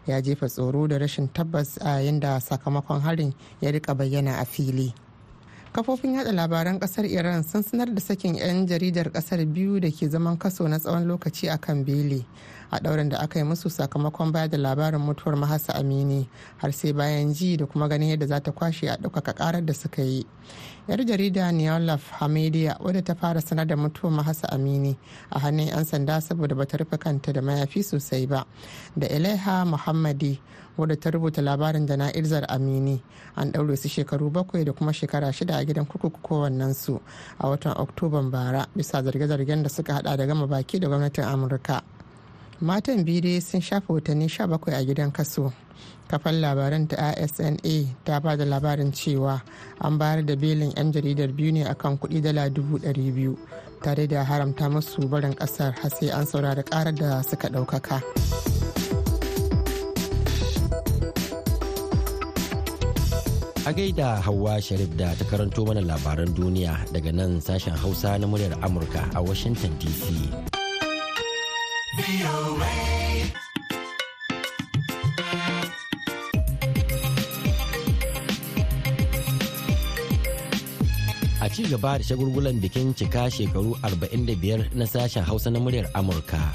ya 0.07 0.21
jefa 0.23 0.47
tsoro 0.49 0.87
da 0.89 0.99
rashin 0.99 1.29
tabbas 1.33 1.79
a 1.81 1.89
yayin 2.01 2.21
da 2.21 2.41
sakamakon 2.41 3.01
harin 3.01 3.35
ya 3.61 3.71
riƙa 3.71 3.95
bayyana 3.97 4.39
a 4.41 4.45
fili. 4.45 4.95
Kafofin 5.73 6.15
yada 6.15 6.33
labaran 6.33 6.79
ƙasar 6.81 7.05
iran 7.05 7.43
sun 7.45 7.63
sanar 7.63 7.95
da 7.95 8.01
sakin 8.01 8.35
'yan 8.35 8.67
jaridar 8.67 9.13
ƙasar 9.13 9.45
biyu 9.47 9.81
da 9.81 9.91
ke 9.91 10.09
zaman 10.09 10.37
kaso 10.39 10.67
na 10.69 10.79
tsawon 10.79 11.05
lokaci 11.07 11.49
a 11.53 11.59
kan 11.59 11.85
beli 11.85 12.25
a 12.71 12.79
ɗaurin 12.81 13.09
da 13.11 13.19
aka 13.19 13.39
yi 13.39 13.45
musu 13.45 13.69
sakamakon 13.71 14.33
bayar 14.33 14.49
da 14.51 14.57
labarin 14.59 15.01
mutuwar 15.01 15.37
mahasa 15.37 15.73
amini 15.75 16.27
har 16.57 16.73
sai 16.73 16.93
bayan 16.93 17.35
ji 17.35 17.57
da 17.57 17.67
kuma 17.67 17.89
ganin 17.89 18.09
yadda 18.11 18.27
za 18.27 18.41
ta 18.41 18.51
kwashe 18.53 18.89
a 18.89 18.97
ɗaukaka 18.97 19.35
karar 19.35 19.65
da 19.65 19.73
suka 19.75 20.03
yi. 20.03 20.25
Yar 20.89 21.05
jarida 21.05 21.53
neolaf 21.53 22.11
hamidiya 22.19 22.79
wadda 22.81 23.03
ta 23.03 23.15
fara 23.15 23.41
sanar 23.41 23.67
da 23.67 23.77
mutuwar 23.77 24.13
mahasa 24.13 24.49
amini 24.53 24.97
a 25.31 25.39
hannun 25.39 25.69
'yan 25.69 25.85
sanda 25.85 26.21
saboda 26.21 26.55
bata 26.57 26.77
rufe 26.77 26.97
kanta 26.99 27.33
da 27.33 27.41
mayafi 27.43 27.83
sosai 27.85 28.27
ba 28.27 28.47
da 28.97 29.07
ilaiha 29.09 29.65
muhammadi 29.69 30.41
wadda 30.79 30.97
ta 30.97 31.11
rubuta 31.11 31.43
labarin 31.43 31.87
da 31.87 31.97
na 31.97 32.13
irzar 32.15 32.45
amini. 32.49 33.03
An 33.37 33.51
ɗaure 33.53 33.77
su 33.77 33.89
shekaru 33.89 34.31
bakwai 34.31 34.65
da 34.65 34.73
kuma 34.73 34.93
shekara 34.93 35.33
shida 35.33 35.57
a 35.59 35.65
gidan 35.65 35.87
kurkuku 35.87 36.21
kowannen 36.23 36.75
su 36.75 37.01
a 37.39 37.49
watan 37.49 37.75
oktoban 37.77 38.31
bara 38.31 38.67
bisa 38.77 39.03
zarge-zargen 39.03 39.63
da 39.63 39.69
suka 39.69 39.95
hada 39.95 40.17
da 40.17 40.27
gama 40.27 40.47
baki 40.47 40.79
da 40.81 40.89
gwamnatin 40.89 41.25
amurka. 41.25 41.83
Matan 42.61 43.05
biyu 43.07 43.21
dai 43.23 43.41
sun 43.41 43.61
shafa 43.61 43.93
watanni 43.95 44.27
17 44.27 44.75
a 44.75 44.83
gidan 44.85 45.13
kaso 45.13 45.53
kafan 46.11 46.41
labaran 46.41 46.89
ta 46.89 47.15
isna 47.15 47.55
ta 48.05 48.19
ba 48.21 48.37
da 48.37 48.45
labarin 48.45 48.91
cewa 48.93 49.41
an 49.81 49.99
bayar 49.99 50.27
da 50.27 50.35
belin 50.37 50.73
'yan 50.77 50.93
jaridar 50.93 51.31
biyu 51.31 51.53
ne 51.53 51.63
akan 51.71 51.99
kuɗi 51.99 52.19
dala 52.23 52.51
dubu 52.51 52.79
biyu 52.83 53.39
tare 53.83 54.07
da 54.11 54.25
haramta 54.25 54.67
musu 54.71 55.07
barin 55.09 55.35
ƙasar 55.39 55.73
har 55.79 55.91
sai 55.91 56.11
an 56.11 56.27
saurari 56.27 56.63
ƙarar 56.65 56.95
da 56.95 57.23
suka 57.23 57.49
ɗaukaka. 57.49 58.03
a 63.69 63.73
gaida 63.73 64.17
Hauwa 64.25 64.57
Sharif 64.65 64.89
da 64.97 65.13
ta 65.15 65.25
karanto 65.29 65.61
mana 65.69 65.85
labaran 65.85 66.33
duniya 66.35 66.89
daga 66.91 67.13
nan 67.13 67.37
sashen 67.39 67.77
Hausa 67.77 68.17
na 68.19 68.27
muryar 68.27 68.57
Amurka 68.65 69.05
a 69.15 69.21
Washington 69.23 69.77
DC. 69.79 70.48
A 81.39 81.47
ci 81.51 81.63
gaba 81.67 81.99
da 81.99 82.05
shagulgulan 82.07 82.63
bikin 82.63 82.95
cika 82.95 83.27
shekaru 83.31 83.75
45 83.83 84.75
na 84.79 84.87
sashen 84.87 85.23
Hausa 85.27 85.51
na 85.51 85.59
muryar 85.59 85.91
Amurka. 85.95 86.55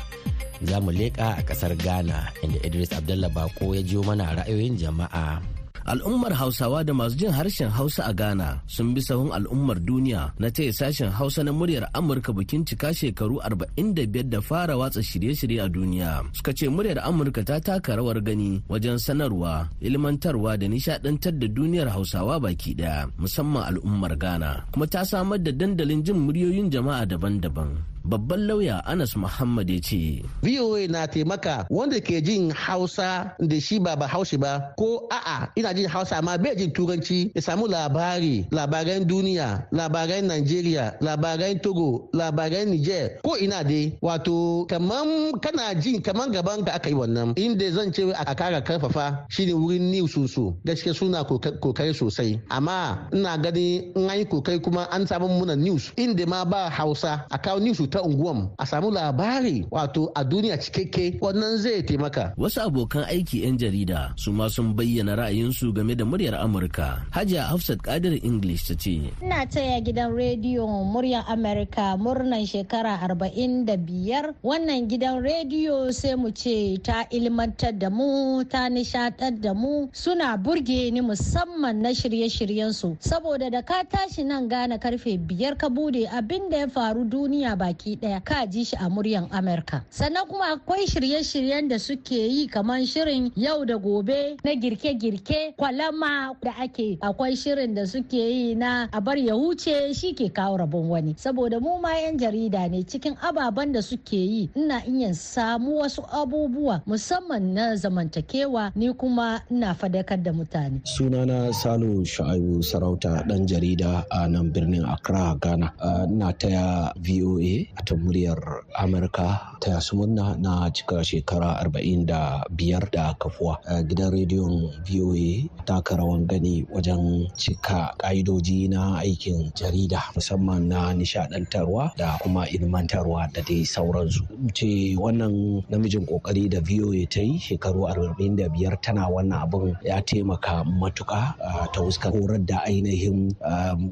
Za 0.64 0.80
mu 0.80 0.92
leƙa 0.96 1.40
a 1.40 1.44
ƙasar 1.44 1.76
Ghana 1.76 2.32
inda 2.44 2.60
Idris 2.64 2.92
Abdullah 2.96 3.28
Bako 3.32 3.76
ya 3.76 3.82
jiyo 3.84 4.00
mana 4.04 4.32
ra'ayoyin 4.36 4.80
jama'a. 4.80 5.53
Al'ummar 5.86 6.34
hausawa 6.34 6.84
da 6.84 6.94
masu 6.94 7.16
jin 7.18 7.32
harshen 7.32 7.70
hausa 7.70 8.06
a 8.08 8.14
ghana 8.14 8.62
sun 8.68 8.94
bi 8.96 9.02
sahun 9.02 9.32
al'ummar 9.32 9.80
duniya 9.80 10.32
na 10.40 10.48
taya 10.52 10.74
sashen 10.74 11.10
hausa 11.12 11.44
na 11.44 11.52
muryar 11.52 11.90
amurka 11.94 12.34
bikin 12.34 12.66
cika 12.66 12.94
shekaru 12.94 13.40
45 13.44 14.24
da 14.32 14.40
fara 14.42 14.78
watsa 14.78 15.04
shirye-shirye 15.04 15.62
a 15.62 15.70
duniya. 15.70 16.24
Suka 16.34 16.52
ce 16.54 16.68
muryar 16.70 17.00
amurka 17.06 17.44
ta 17.44 17.60
taka 17.60 17.96
rawar 17.96 18.20
gani 18.24 18.64
wajen 18.70 18.98
sanarwa 18.98 19.70
ilmantarwa 19.82 20.58
da 20.58 20.68
nishadantar 20.68 21.34
da 21.38 21.48
duniyar 21.48 21.90
hausawa 21.94 22.40
baki 22.40 22.74
ɗaya 22.76 23.08
musamman 23.18 23.64
al'ummar 23.70 24.16
ghana 24.18 24.64
kuma 24.72 24.88
ta 24.88 25.06
samar 25.06 25.40
da 25.40 25.52
dandalin 25.52 26.04
jin 26.04 26.18
muryoyin 26.18 26.70
jama'a 26.74 27.06
daban-daban. 27.06 27.93
Babban 28.04 28.48
lauya 28.48 28.84
anas 28.86 29.16
muhammad 29.16 29.70
ya 29.70 29.80
ce. 29.80 30.24
Voa 30.44 30.88
na 30.92 31.08
taimaka 31.08 31.66
wanda 31.72 32.00
ke 32.04 32.20
jin 32.22 32.52
hausa 32.52 33.32
da 33.40 33.58
shi 33.60 33.80
ba 33.80 33.96
ba 33.96 34.08
haushi 34.08 34.36
ba 34.38 34.76
ko 34.78 35.08
a'a 35.08 35.48
ina 35.56 35.74
jin 35.74 35.88
hausa 35.88 36.18
amma 36.20 36.38
bai 36.38 36.56
jin 36.56 36.72
turanci 36.76 37.32
ya 37.36 37.42
samu 37.42 37.68
labari 37.68 38.44
labaran 38.52 39.08
duniya 39.08 39.68
labaran 39.72 40.28
nigeria 40.28 40.94
labaran 41.00 41.60
togo 41.64 42.10
labaran 42.14 42.70
niger 42.76 43.20
ko 43.24 43.38
ina 43.40 43.64
dai. 43.64 43.96
Wato 44.04 44.66
kaman 44.68 45.40
kana 45.40 45.72
jin 45.80 46.02
kaman 46.04 46.32
gaban 46.36 46.66
ka 46.68 46.74
aka 46.76 46.90
yi 46.92 46.96
wannan 46.96 47.34
inda 47.40 47.72
zan 47.72 47.94
ce 47.94 48.04
a 48.12 48.36
kara 48.36 48.60
ƙarfafa 48.62 49.26
shine 49.32 49.54
wurin 49.56 49.92
news 49.92 50.12
su 50.28 50.52
gaske 50.68 50.92
suna 50.94 51.24
ƙoƙari 51.24 51.96
sosai. 51.96 52.42
Amma 52.52 53.08
ina 53.14 53.38
gani 53.38 53.92
in 53.96 54.10
an 54.10 54.18
yi 54.20 54.26
ƙoƙari 54.26 54.60
kuma 54.62 54.88
an 54.92 55.08
samu 55.08 55.28
muna 55.32 55.56
news 55.58 55.92
inda 55.96 56.28
ma 56.28 56.44
ba 56.44 56.70
hausa 56.70 57.26
a 57.32 57.38
kawo 57.40 57.60
news 57.64 57.80
ta 57.94 58.02
unguwan 58.02 58.50
a 58.58 58.66
samu 58.66 58.90
labari 58.90 59.66
wato 59.70 60.10
a 60.18 60.24
duniya 60.26 60.58
cikakke 60.58 61.22
wannan 61.22 61.58
zai 61.62 61.84
taimaka. 61.86 62.34
Wasu 62.38 62.66
abokan 62.66 63.06
aiki 63.06 63.46
'yan 63.46 63.58
jarida 63.62 64.14
su 64.18 64.34
ma 64.34 64.50
sun 64.50 64.74
bayyana 64.74 65.14
ra'ayinsu 65.16 65.70
game 65.78 65.94
da 65.96 66.02
muryar 66.06 66.34
Amurka. 66.42 67.06
Hajiya 67.14 67.54
Hafsat 67.54 67.86
Kadir 67.86 68.18
English 68.26 68.66
ta 68.66 68.74
ce. 68.74 69.14
Ina 69.22 69.46
taya 69.46 69.78
gidan 69.86 70.10
rediyo 70.18 70.66
muryar 70.90 71.22
Amurka 71.30 71.94
murnan 72.02 72.42
shekara 72.50 72.98
arba'in 73.06 73.66
da 73.70 73.78
biyar. 73.78 74.34
Wannan 74.42 74.90
gidan 74.90 75.22
rediyo 75.22 75.94
sai 75.94 76.16
mu 76.18 76.34
ce 76.34 76.82
ta 76.82 77.06
ilmantar 77.14 77.78
da 77.78 77.90
mu 77.94 78.42
ta 78.50 78.70
nishaɗar 78.74 79.38
da 79.38 79.54
mu 79.54 79.90
suna 79.94 80.34
burge 80.38 80.90
ni 80.92 81.02
musamman 81.02 81.78
na 81.82 81.94
shirye-shiryensu 81.94 82.98
saboda 83.00 83.50
da 83.52 83.62
ka 83.62 83.84
tashi 83.86 84.24
nan 84.24 84.48
gane 84.50 84.80
ƙarfe 84.80 85.18
biyar 85.28 85.58
ka 85.58 85.68
buɗe 85.70 86.08
abin 86.10 86.50
da 86.50 86.58
ya 86.58 86.68
faru 86.68 87.04
duniya 87.06 87.56
baki 87.60 87.83
baki 87.84 87.96
ɗaya 88.00 88.24
ka 88.24 88.46
ji 88.48 88.64
shi 88.64 88.76
a 88.80 88.90
muryan 88.90 89.28
amurka. 89.32 89.84
Sannan 89.90 90.26
kuma 90.28 90.56
akwai 90.56 90.88
shirye-shiryen 90.88 91.68
da 91.70 91.78
suke 91.78 92.12
yi 92.16 92.48
kamar 92.48 92.80
shirin 92.86 93.32
yau 93.36 93.66
da 93.66 93.78
gobe 93.78 94.38
na 94.44 94.52
girke-girke 94.56 95.56
kwalama 95.58 96.34
da 96.42 96.52
ake. 96.64 96.98
Akwai 97.02 97.36
shirin 97.36 97.76
da 97.76 97.86
suke 97.86 98.14
yi 98.14 98.56
na 98.56 98.88
a 98.94 99.02
bar 99.02 99.18
ya 99.18 99.34
huce 99.36 99.94
shi 99.94 100.14
ke 100.14 100.32
kawo 100.34 100.58
rabon 100.58 100.88
wani. 100.88 101.14
Saboda 101.18 101.60
mu 101.60 101.80
ma 101.82 101.92
'yan 101.96 102.18
jarida 102.18 102.70
ne 102.72 102.84
cikin 102.84 103.16
ababen 103.22 103.74
da 103.74 103.82
suke 103.82 104.14
yi 104.18 104.50
ina 104.56 104.82
iya 104.88 105.14
samu 105.14 105.82
wasu 105.84 106.04
abubuwa 106.12 106.82
musamman 106.88 107.54
na 107.54 107.76
zamantakewa 107.76 108.72
ni 108.76 108.94
kuma 108.94 109.42
ina 109.52 109.74
fadakar 109.76 110.24
da 110.24 110.32
mutane. 110.32 110.80
Sunana 110.86 111.52
salo 111.54 112.04
sha'ayu 112.04 112.64
sarauta 112.64 113.28
dan 113.28 113.46
jarida 113.48 114.06
a 114.12 114.28
nan 114.28 114.52
birnin 114.52 114.86
accra 114.86 115.36
ghana. 115.42 115.74
Ina 116.08 116.32
taya 116.34 116.94
voa 116.96 117.73
ta 117.82 117.96
muryar 117.98 118.38
amurka 118.78 119.58
ta 119.60 119.80
su 119.82 119.98
murna 119.98 120.38
na 120.38 120.70
cika 120.70 121.02
shekara 121.04 121.58
45 121.66 122.92
da 122.94 123.14
kafuwa. 123.18 123.58
Gidan 123.90 124.14
rediyon 124.14 124.70
voa 124.86 125.50
taka 125.66 125.98
rawan 125.98 126.28
gani 126.30 126.66
wajen 126.70 127.26
cika 127.34 127.96
ka'idoji 127.98 128.70
na 128.70 129.02
aikin 129.02 129.50
jarida 129.58 130.04
musamman 130.16 130.68
na 130.70 130.94
nishadantarwa 130.94 131.92
da 131.98 132.18
kuma 132.22 132.46
ilmantarwa 132.50 133.28
da 133.34 133.42
dai 133.42 133.66
sauransu. 133.66 134.22
Ce 134.54 134.94
wannan 135.00 135.64
namijin 135.70 136.06
ƙoƙari 136.06 136.50
da 136.54 136.60
voa 136.62 137.02
ta 137.10 137.22
yi 137.22 137.40
shekaru 137.40 137.90
45 137.90 138.78
tana 138.82 139.10
wannan 139.10 139.42
abin 139.50 139.74
ya 139.84 140.02
taimaka 140.02 140.64
matuka 140.64 141.34
ta 141.74 141.80
fuskar 141.82 142.12
horar 142.14 142.38
da 142.46 142.62
ainihin 142.68 143.34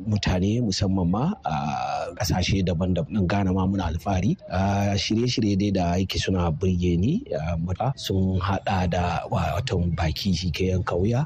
mutane 0.08 0.62
musamman 0.62 1.08
ma 1.10 1.34
a 1.44 1.56
ƙasashe 2.16 2.62
daban-daban. 2.64 3.26
Gane 3.28 3.52
ma 3.54 3.66
muna 3.72 3.88
alfahari. 3.88 4.36
Shirye-shirye 5.00 5.56
dai 5.58 5.72
da 5.72 5.86
yake 5.98 6.20
suna 6.20 6.52
burge 6.52 6.98
ni 7.00 7.24
mata 7.64 7.94
sun 7.96 8.40
hada 8.40 8.88
da 8.92 9.24
watan 9.32 9.96
baki 9.96 10.36
shi 10.36 10.52
ke 10.52 10.76
yanka 10.76 10.96
wuya 10.96 11.26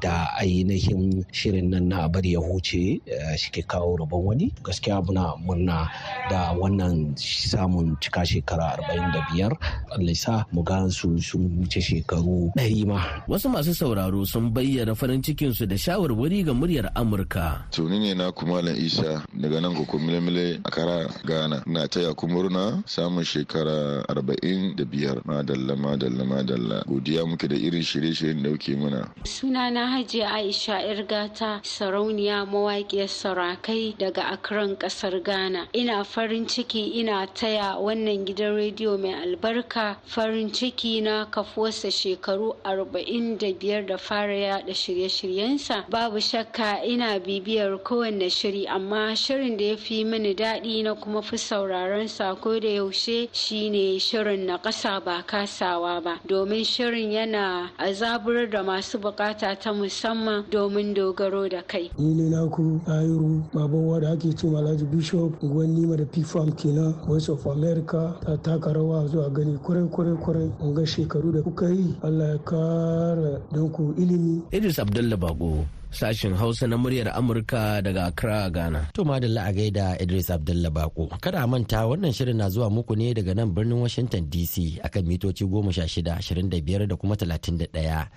da 0.00 0.30
ainihin 0.38 1.24
shirin 1.32 1.70
nan 1.74 1.88
na 1.88 2.08
bari 2.08 2.32
ya 2.32 2.40
huce 2.40 3.02
shi 3.36 3.48
ke 3.50 3.62
kawo 3.66 3.98
rabon 3.98 4.22
wani. 4.24 4.54
Gaskiya 4.62 5.02
muna 5.02 5.34
murna 5.42 5.90
da 6.30 6.54
wannan 6.54 7.12
samun 7.18 7.96
cika 8.00 8.22
shekara 8.22 8.78
45 8.78 9.56
Allah 9.92 10.14
sa 10.14 10.44
mu 10.52 10.62
ga 10.62 10.86
su 10.88 11.18
sun 11.18 11.50
wuce 11.60 11.80
shekaru 11.82 12.52
100 12.56 12.86
ma. 12.86 13.00
Wasu 13.28 13.48
masu 13.50 13.74
sauraro 13.74 14.24
sun 14.26 14.50
bayyana 14.54 14.94
farin 14.94 15.22
cikinsu 15.22 15.66
da 15.66 15.76
shawarwari 15.76 16.44
ga 16.44 16.52
muryar 16.54 16.90
amurka. 16.94 17.64
Tuni 17.70 17.98
ne 17.98 18.14
na 18.14 18.30
kumalan 18.32 18.76
isa 18.76 19.22
daga 19.34 19.60
nan 19.60 19.74
ko 19.74 19.98
mile 19.98 20.60
a 20.64 20.70
kara 20.70 21.08
ghana. 21.26 21.62
Na 21.72 21.86
taya 21.88 22.14
ku 22.14 22.28
murna 22.28 22.82
samun 22.86 23.24
shekara 23.24 24.04
arba'in 24.08 24.76
da 24.76 24.84
biyar. 24.84 25.22
Madalla 25.24 25.74
madalla 25.76 26.24
madalla. 26.24 26.84
Godiya 26.86 27.24
muke 27.26 27.48
da 27.48 27.56
irin 27.56 27.82
shirye-shiryen 27.82 28.42
da 28.42 28.50
kuke 28.50 28.76
muna 28.76 29.08
sunana 29.24 29.86
hajiya 29.88 30.30
aisha 30.30 30.80
irgata 30.84 31.60
sarauniya 31.64 32.44
mawaƙiyar 32.46 33.08
sarakai 33.08 33.96
daga 33.98 34.22
akran 34.32 34.76
ƙasar 34.76 35.22
ghana. 35.24 35.68
Ina 35.74 36.04
farin 36.04 36.46
ciki 36.46 37.00
ina 37.00 37.26
taya 37.34 37.76
wannan 37.80 38.24
gidan 38.26 38.54
rediyo 38.56 38.98
mai 39.00 39.14
albarka 39.14 39.96
farin 40.04 40.50
ciki 40.52 41.02
na 41.02 41.24
kafuwarsa 41.26 41.90
shekaru 41.90 42.54
arba'in 42.64 43.38
da 43.38 43.52
biyar 43.52 43.86
da 43.86 43.96
fara 43.96 44.34
yada 44.36 44.72
shirye-shiryensa. 44.72 45.88
Babu 45.88 46.18
shakka 46.20 46.84
ina 46.84 47.18
bibiyar 47.20 47.78
kowanne 47.82 48.30
shiri 48.30 48.66
amma 48.68 49.16
shirin 49.16 49.56
da 49.56 49.64
ya 49.64 49.76
fi 49.76 50.04
mini 50.04 50.34
daɗi 50.34 50.82
na 50.84 50.94
kuma 50.94 51.22
fi 51.22 51.36
sauraron 51.62 52.08
sako 52.08 52.60
da 52.60 52.68
yaushe 52.68 53.28
shine 53.32 53.98
shirin 54.00 54.46
na 54.46 54.58
ƙasa 54.58 54.98
ba 55.04 55.22
kasawa 55.22 56.02
ba 56.02 56.18
domin 56.26 56.64
shirin 56.64 57.12
yana 57.12 57.70
azaburar 57.78 58.50
da 58.50 58.62
masu 58.62 58.98
buƙata 58.98 59.54
ta 59.60 59.72
musamman 59.72 60.42
domin 60.50 60.92
dogaro 60.94 61.48
da 61.48 61.62
kai. 61.62 61.88
Ni 61.98 62.14
ne 62.14 62.30
naku 62.30 62.80
Ayiru 62.86 63.46
Babawa 63.54 64.00
da 64.00 64.12
ake 64.12 64.34
cewa 64.34 64.58
Alhaji 64.58 64.90
Bishop 64.90 65.38
Gwan 65.40 65.70
Nima 65.76 65.96
da 65.96 66.04
PFAM 66.04 66.50
kenan 66.58 66.94
Voice 67.06 67.28
of 67.28 67.46
America 67.46 68.18
ta 68.26 68.34
taka 68.42 68.72
rawa 68.74 69.06
zuwa 69.08 69.30
gani 69.32 69.56
ƙwarai 69.62 69.88
ƙwarai 69.88 70.18
ƙwarai 70.18 70.50
mun 70.60 70.74
ga 70.74 70.82
shekaru 70.82 71.32
da 71.32 71.42
kuka 71.42 71.68
yi 71.70 71.94
Allah 72.02 72.26
ya 72.34 72.38
kara 72.38 73.40
don 73.52 73.70
ku 73.70 73.94
ilimi. 73.96 74.42
Idris 74.50 74.78
Abdullah 74.80 75.16
Bago 75.16 75.64
sashen 75.92 76.34
Hausa 76.34 76.66
na 76.66 76.76
muryar 76.76 77.08
Amurka 77.14 77.82
daga 77.82 78.06
Accra, 78.06 78.50
Ghana. 78.50 78.88
To 78.94 79.04
madalla 79.04 79.46
a 79.48 79.52
gaida 79.52 80.00
Idris 80.00 80.30
Abdullah 80.30 80.70
Bako. 80.70 81.20
Kada 81.20 81.42
a 81.42 81.46
manta 81.46 81.84
wannan 81.86 82.12
shirin 82.12 82.36
na 82.36 82.48
zuwa 82.48 82.70
muku 82.70 82.96
ne 82.96 83.14
daga 83.14 83.34
nan 83.34 83.52
birnin 83.54 83.80
Washington 83.80 84.26
DC 84.30 84.80
akan 84.82 85.04
mitoci 85.06 85.44
16, 85.44 86.02
25 86.02 86.86
da 86.88 86.96
kuma 86.96 87.14
31. 87.14 88.08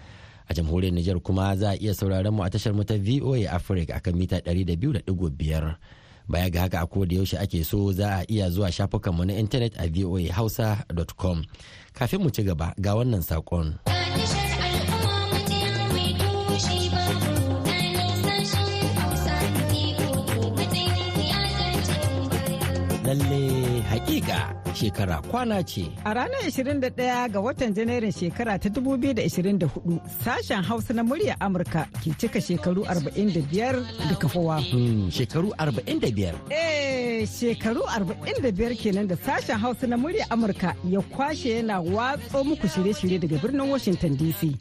A 0.48 0.54
jamhuriyar 0.54 0.94
Nijar 0.94 1.20
kuma 1.20 1.56
za 1.56 1.72
a 1.72 1.78
iya 1.78 1.94
sauraron 1.94 2.34
mu 2.34 2.44
a 2.44 2.50
tashar 2.50 2.74
mu 2.74 2.84
ta 2.84 2.96
VOA 2.96 3.50
Africa 3.52 3.94
akan 4.00 4.14
mita 4.16 4.40
200.5. 4.40 5.76
Baya 6.28 6.50
ga 6.50 6.62
haka 6.62 6.82
a 6.82 7.06
da 7.06 7.16
yaushe 7.16 7.38
ake 7.38 7.64
so 7.64 7.92
za 7.92 8.22
a 8.22 8.26
iya 8.30 8.50
zuwa 8.50 8.72
shafukanmu 8.72 9.26
na 9.26 9.34
intanet 9.38 9.74
a 9.78 9.88
voahausa.com. 9.90 11.44
Kafin 11.94 12.22
mu 12.22 12.30
ci 12.32 12.44
gaba 12.44 12.74
ga 12.80 12.96
wannan 12.96 13.22
saƙon. 13.22 14.05
Lalle 23.16 23.82
hakika 23.90 24.56
shekara 24.74 25.22
kwana 25.22 25.64
ce. 25.64 25.92
A 26.06 26.14
ranar 26.14 26.42
21 26.48 27.30
ga 27.30 27.40
watan 27.40 27.74
Janairun 27.74 28.12
shekara 28.12 28.60
ta 28.60 28.70
2024 28.70 30.00
sashen 30.24 30.64
Hausa 30.64 30.94
na 30.94 31.04
murya 31.04 31.36
Amurka 31.40 31.88
ke 32.04 32.12
cika 32.18 32.42
shekaru 32.42 32.84
45 32.84 34.10
da 34.10 34.16
kafowa. 34.16 34.60
Hmm, 34.62 35.10
shekaru 35.12 35.54
45? 35.58 36.34
Eh, 36.50 37.28
shekaru 37.28 37.82
45 37.84 38.76
kenan 38.76 39.08
da 39.08 39.16
sashen 39.16 39.58
Hausa 39.60 39.88
na 39.88 39.98
murya 39.98 40.26
Amurka 40.30 40.76
ya 40.90 41.02
kwashe 41.02 41.56
yana 41.56 41.80
watso 41.82 42.44
muku 42.44 42.68
shirye-shirye 42.68 43.20
daga 43.20 43.38
birnin 43.38 43.70
Washington 43.72 44.18
DC. 44.18 44.56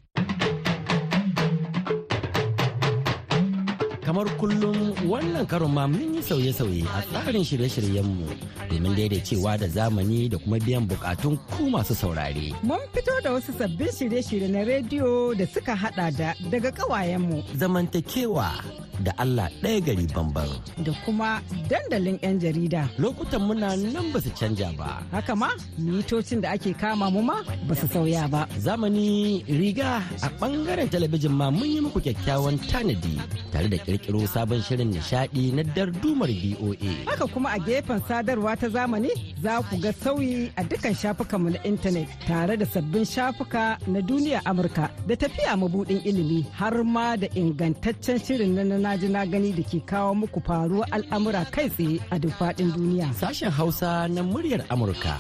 Kamar 4.15 4.31
kullum 4.39 4.95
wannan 5.11 5.43
karon 5.43 5.75
ma 5.75 5.91
mun 5.91 6.15
yi 6.15 6.23
sauye-sauye 6.23 6.87
a 6.87 7.03
tsarin 7.11 7.43
shirye-shiryenmu 7.43 8.27
domin 8.71 8.95
daidaicewa 8.95 9.59
da 9.59 9.67
zamani 9.67 10.29
da 10.31 10.39
kuma 10.39 10.59
biyan 10.63 10.87
bukatun 10.87 11.35
ku 11.51 11.67
masu 11.67 11.95
saurare. 11.99 12.55
Mun 12.63 12.79
fito 12.95 13.11
da 13.27 13.33
wasu 13.35 13.51
sabbin 13.59 13.91
shirye-shirye 13.91 14.47
na 14.55 14.63
rediyo 14.63 15.35
da 15.35 15.47
suka 15.51 15.75
hada 15.75 16.11
da 16.15 16.31
daga 16.51 16.71
kawayenmu. 16.71 17.43
Zamantakewa 17.59 18.55
da 19.03 19.13
Allah 19.19 19.49
ɗaya 19.63 19.81
gari 19.87 20.07
bamban. 20.15 20.49
Da 20.85 20.93
kuma 21.05 21.41
dandalin 21.71 22.19
'yan 22.23 22.39
jarida. 22.41 22.83
Lokutan 22.99 23.43
muna 23.47 23.77
nan 23.77 24.13
ba 24.13 24.19
su 24.21 24.31
canja 24.39 24.69
ba. 24.79 25.03
Haka 25.13 25.35
ma 25.37 25.49
mitocin 25.79 26.41
da 26.41 26.51
ake 26.55 26.73
kama 26.81 27.11
mu 27.11 27.21
ma 27.23 27.37
ba 27.69 27.75
su 27.75 27.87
sauya 27.89 28.29
ba. 28.31 28.47
Zamani 28.59 29.43
riga 29.49 30.03
a 30.23 30.29
ɓangaren 30.41 30.89
talabijin 30.93 31.33
ma 31.41 31.47
mun 31.51 31.69
yi 31.73 31.81
muku 31.85 31.99
kyakkyawan 32.05 32.57
tanadi 32.71 33.15
tare 33.53 33.69
da 33.73 33.79
kirkiro 33.85 34.21
sabon 34.35 34.61
shirin 34.67 34.91
nishadi 34.95 35.53
na 35.57 35.63
dardumar 35.63 36.29
BOA. 36.43 36.93
Haka 37.09 37.27
kuma 37.33 37.49
a 37.57 37.59
gefen 37.67 38.01
sadarwa 38.09 38.53
ta 38.61 38.69
zamani 38.69 39.11
za 39.43 39.53
ku 39.69 39.77
ga 39.85 39.93
sauyi 40.03 40.51
a 40.57 40.63
dukkan 40.71 40.95
shafukanmu 41.01 41.49
na 41.55 41.59
intanet 41.69 42.09
tare 42.27 42.57
da 42.57 42.67
sabbin 42.67 43.05
shafuka 43.05 43.79
na 43.93 44.01
duniya 44.01 44.41
Amurka 44.45 44.91
da 45.07 45.15
tafiya 45.17 45.57
mabudin 45.57 46.01
ilimi 46.05 46.41
har 46.59 46.77
ma 46.85 47.17
da 47.17 47.27
ingantaccen 47.35 48.19
shirin 48.25 48.55
na 48.55 48.79
na 48.85 48.97
ji 49.01 49.09
na 49.09 49.23
gani 49.33 49.51
da 49.59 49.63
ke 49.71 49.79
kawo 49.91 50.13
muku 50.21 50.41
faruwar 50.47 50.85
al'amura 50.97 51.43
kai 51.55 51.69
tsaye 51.75 51.97
a 52.15 52.17
duk 52.23 52.33
faɗin 52.39 52.69
duniya. 52.77 53.09
Sashen 53.21 53.51
Hausa 53.59 53.91
na 54.15 54.21
muryar 54.31 54.61
Amurka 54.73 55.15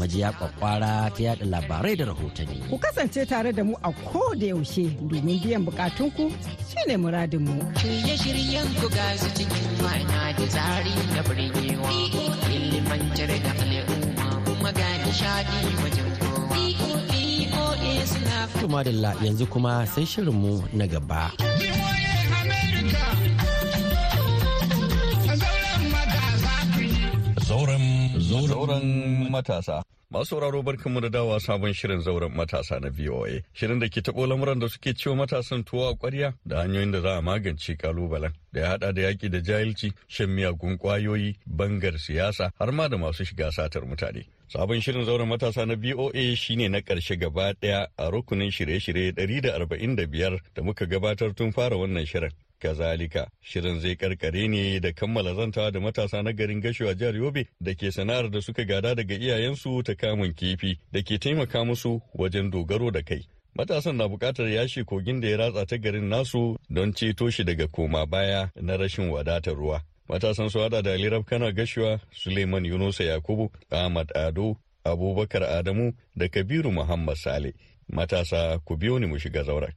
majiya 0.00 0.28
kwakwara 0.38 0.92
ta 1.14 1.20
yada 1.26 1.44
labarai 1.52 1.94
da 2.00 2.04
rahotanni. 2.10 2.56
Ku 2.70 2.76
kasance 2.84 3.20
tare 3.30 3.50
da 3.52 3.62
mu 3.68 3.74
a 3.84 3.90
ko 4.08 4.22
da 4.40 4.46
yaushe 4.52 4.84
domin 5.08 5.36
biyan 5.42 5.62
bukatunku 5.68 6.24
shine 6.70 6.94
muradinmu. 7.02 7.56
Shirye-shiryen 7.80 8.68
ku 8.80 8.86
ga 8.96 9.06
su 9.20 9.28
cikin 9.36 9.68
ma'ana 9.84 10.20
da 10.38 10.44
tsari 10.54 10.94
na 11.14 11.20
birgewa. 11.28 11.90
Ilimantar 12.56 13.30
da 13.44 13.50
al'umma 13.62 14.28
kuma 14.46 14.70
ga 14.78 14.88
nishadi 15.04 15.58
wajen 15.84 16.08
kowa. 16.20 16.40
Da 19.02 19.12
yanzu 19.24 19.44
kuma 19.52 19.72
sai 19.92 20.04
shirinmu 20.10 20.52
na 20.78 20.86
gaba. 20.92 21.22
Zauren 28.30 29.30
matasa. 29.30 29.82
Masu 30.10 30.24
sauraro 30.30 30.62
barkanmu 30.62 31.00
da 31.02 31.08
dawa 31.08 31.40
sabon 31.40 31.72
shirin 31.72 32.00
zauren 32.00 32.32
matasa 32.34 32.80
na 32.80 32.88
VOA. 32.90 33.42
Shirin 33.54 33.78
da 33.80 33.88
ke 33.88 34.00
taɓo 34.02 34.26
lamuran 34.26 34.58
da 34.60 34.68
suke 34.68 34.92
ciwo 34.94 35.14
matasan 35.16 35.64
tuwo 35.64 35.88
a 35.90 35.94
ƙwarya 35.94 36.34
da 36.46 36.62
hanyoyin 36.62 36.92
da 36.92 37.00
za 37.00 37.18
a 37.18 37.22
magance 37.22 37.76
kalubalen. 37.76 38.32
Da 38.52 38.60
ya 38.60 38.68
haɗa 38.76 38.92
da 38.94 39.02
yaƙi 39.02 39.30
da 39.30 39.38
jahilci, 39.40 39.92
shan 40.08 40.28
miyagun 40.30 40.78
ƙwayoyi, 40.78 41.36
bangar 41.46 41.98
siyasa, 41.98 42.50
har 42.58 42.72
ma 42.72 42.88
da 42.88 42.96
masu 42.96 43.24
shiga 43.24 43.50
satar 43.52 43.82
mutane. 43.86 44.26
Sabon 44.52 44.80
shirin 44.80 45.04
zauren 45.04 45.28
matasa 45.28 45.66
na 45.66 45.74
VOA 45.76 46.36
shine 46.36 46.68
na 46.68 46.80
ƙarshe 46.80 47.16
gaba 47.18 47.52
ɗaya 47.54 47.86
a 47.96 48.10
rukunin 48.10 48.50
shirye-shirye 48.50 49.12
145 49.14 50.40
da 50.54 50.62
muka 50.62 50.86
gabatar 50.86 51.32
tun 51.36 51.52
fara 51.52 51.76
wannan 51.76 52.04
shirin. 52.04 52.32
Kazalika, 52.58 53.28
shirin 53.40 53.78
zai 53.80 53.94
karkare 53.96 54.48
ne 54.50 54.80
da 54.80 54.90
kammala 54.92 55.34
zantawa 55.34 55.70
da 55.72 55.78
matasa 55.78 56.22
na 56.24 56.32
garin 56.32 56.60
gasho 56.60 56.88
a 56.90 56.94
jihar 56.96 57.14
Yobe 57.14 57.46
da 57.62 57.74
ke 57.74 57.92
sana'ar 57.94 58.28
da 58.28 58.40
suka 58.40 58.64
gada 58.64 58.94
daga 58.96 59.14
iyayensu 59.14 59.84
ta 59.84 59.94
kamun 59.94 60.34
kifi 60.34 60.76
da 60.92 61.00
ke 61.02 61.18
taimaka 61.20 61.64
musu 61.64 62.02
wajen 62.18 62.50
dogaro 62.50 62.90
da 62.90 63.02
kai. 63.02 63.22
Matasan 63.56 63.96
na 63.96 64.08
buƙatar 64.08 64.50
yashi 64.50 64.82
kogin 64.84 65.20
da 65.20 65.28
ya 65.28 65.36
ratsa 65.36 65.64
ta 65.66 65.76
garin 65.76 66.08
nasu 66.10 66.56
don 66.68 66.92
ceto 66.92 67.30
shi 67.30 67.44
daga 67.44 67.68
koma 67.70 68.04
baya 68.06 68.48
na 68.60 68.76
rashin 68.76 69.10
wadatar 69.10 69.54
ruwa. 69.54 69.80
Matasan 70.10 70.50
su 70.50 70.58
hada 70.60 70.82
da 70.82 70.90
Ali 70.92 71.08
Kana 71.24 71.52
Gashuwa, 71.52 72.00
Suleiman 72.10 72.64
Yunusa 72.66 73.04
Yakubu, 73.04 73.50
Ahmad 73.70 74.10
Ado, 74.16 74.56
Abubakar 74.84 75.44
Adamu 75.44 75.92
da 76.16 76.28
Kabiru 76.28 76.72
Muhammad 76.72 77.16
Sale. 77.16 77.54
Matasa 77.88 78.58
ku 78.64 78.76
biyo 78.76 78.98
ni 78.98 79.06
mu 79.06 79.18
shiga 79.18 79.42
zauren. 79.44 79.70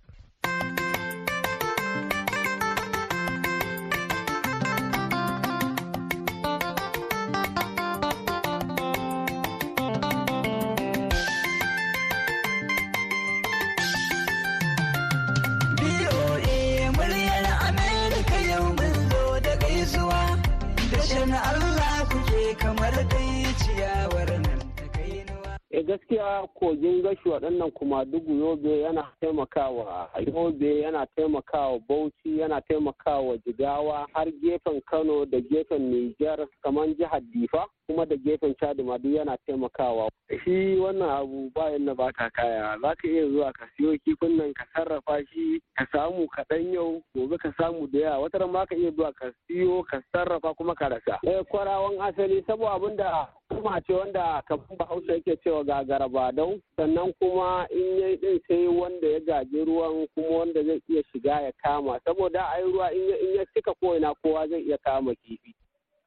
Gaskiya 25.81 26.47
kogin 26.59 27.01
gashi 27.01 27.29
waɗannan 27.29 27.71
kuma 27.71 28.05
dugu 28.05 28.33
yobe 28.33 28.81
yana 28.81 29.07
taimakawa 29.21 30.09
yobe 30.33 30.81
yana 30.81 31.05
taimakawa 31.15 31.79
bauchi 31.89 32.39
yana 32.39 32.61
taimakawa 32.61 33.37
jigawa 33.37 34.07
har 34.13 34.27
gefen 34.41 34.81
kano 34.81 35.25
da 35.25 35.39
gefen 35.41 35.81
nijar 35.91 36.47
kamar 36.63 36.87
jihar 36.97 37.21
difa 37.33 37.65
kuma 37.87 38.05
da 38.05 38.15
gefen 38.15 38.55
chadi 38.59 38.83
ma 38.83 38.97
duk 38.97 39.13
yana 39.15 39.37
taimakawa. 39.47 40.09
Shi 40.43 40.75
wannan 40.79 41.09
abu 41.09 41.51
bayan 41.55 41.85
na 41.85 41.93
baka 41.93 42.29
kaya 42.29 42.77
za 42.81 42.95
ka 42.95 43.07
iya 43.07 43.27
zuwa 43.27 43.51
ka 43.53 43.67
siyo 43.77 43.97
kifin 44.05 44.37
nan 44.37 44.53
ka 44.53 44.65
sarrafa 44.73 45.19
shi 45.33 45.61
ka 45.77 45.85
samu 45.91 46.27
kaɗan 46.27 46.73
yau 46.73 47.01
gobe 47.15 47.37
ka 47.37 47.51
samu 47.57 47.87
da 47.87 47.99
yawa. 47.99 48.19
Wata 48.19 48.47
ma 48.47 48.65
ka 48.65 48.75
iya 48.75 48.91
zuwa 48.91 49.11
ka 49.13 49.31
siyo 49.47 49.83
ka 49.83 50.01
sarrafa 50.11 50.53
kuma 50.53 50.75
ka 50.75 50.89
rasa. 50.89 51.19
Eh 51.23 51.43
kwarawan 51.51 51.99
asali 52.01 52.43
saboda 52.47 52.71
abin 52.73 52.95
da 52.95 53.27
kuma 53.55 53.81
ce 53.81 53.93
wanda 53.93 54.41
kamar 54.47 54.77
bahaushe 54.77 55.11
yake 55.11 55.37
cewa 55.43 55.63
gagara 55.63 56.07
ba 56.09 56.31
ɗau 56.31 56.59
sannan 56.77 57.13
kuma 57.19 57.67
in 57.71 57.99
ya 57.99 58.15
din 58.17 58.39
sai 58.47 58.67
wanda 58.67 59.07
ya 59.07 59.19
gaji 59.19 59.65
ruwan 59.65 60.07
kuma 60.15 60.37
wanda 60.37 60.63
zai 60.63 60.81
iya 60.89 61.03
shiga 61.11 61.41
ya 61.41 61.51
kama. 61.63 61.99
Saboda 62.05 62.49
ai 62.49 62.63
ruwa 62.63 62.91
in 62.93 63.35
ya 63.35 63.45
cika 63.53 63.73
ko 63.79 63.95
ina 63.97 64.13
kowa 64.15 64.47
zai 64.47 64.61
iya 64.61 64.77
kama 64.77 65.15
kifi. 65.15 65.53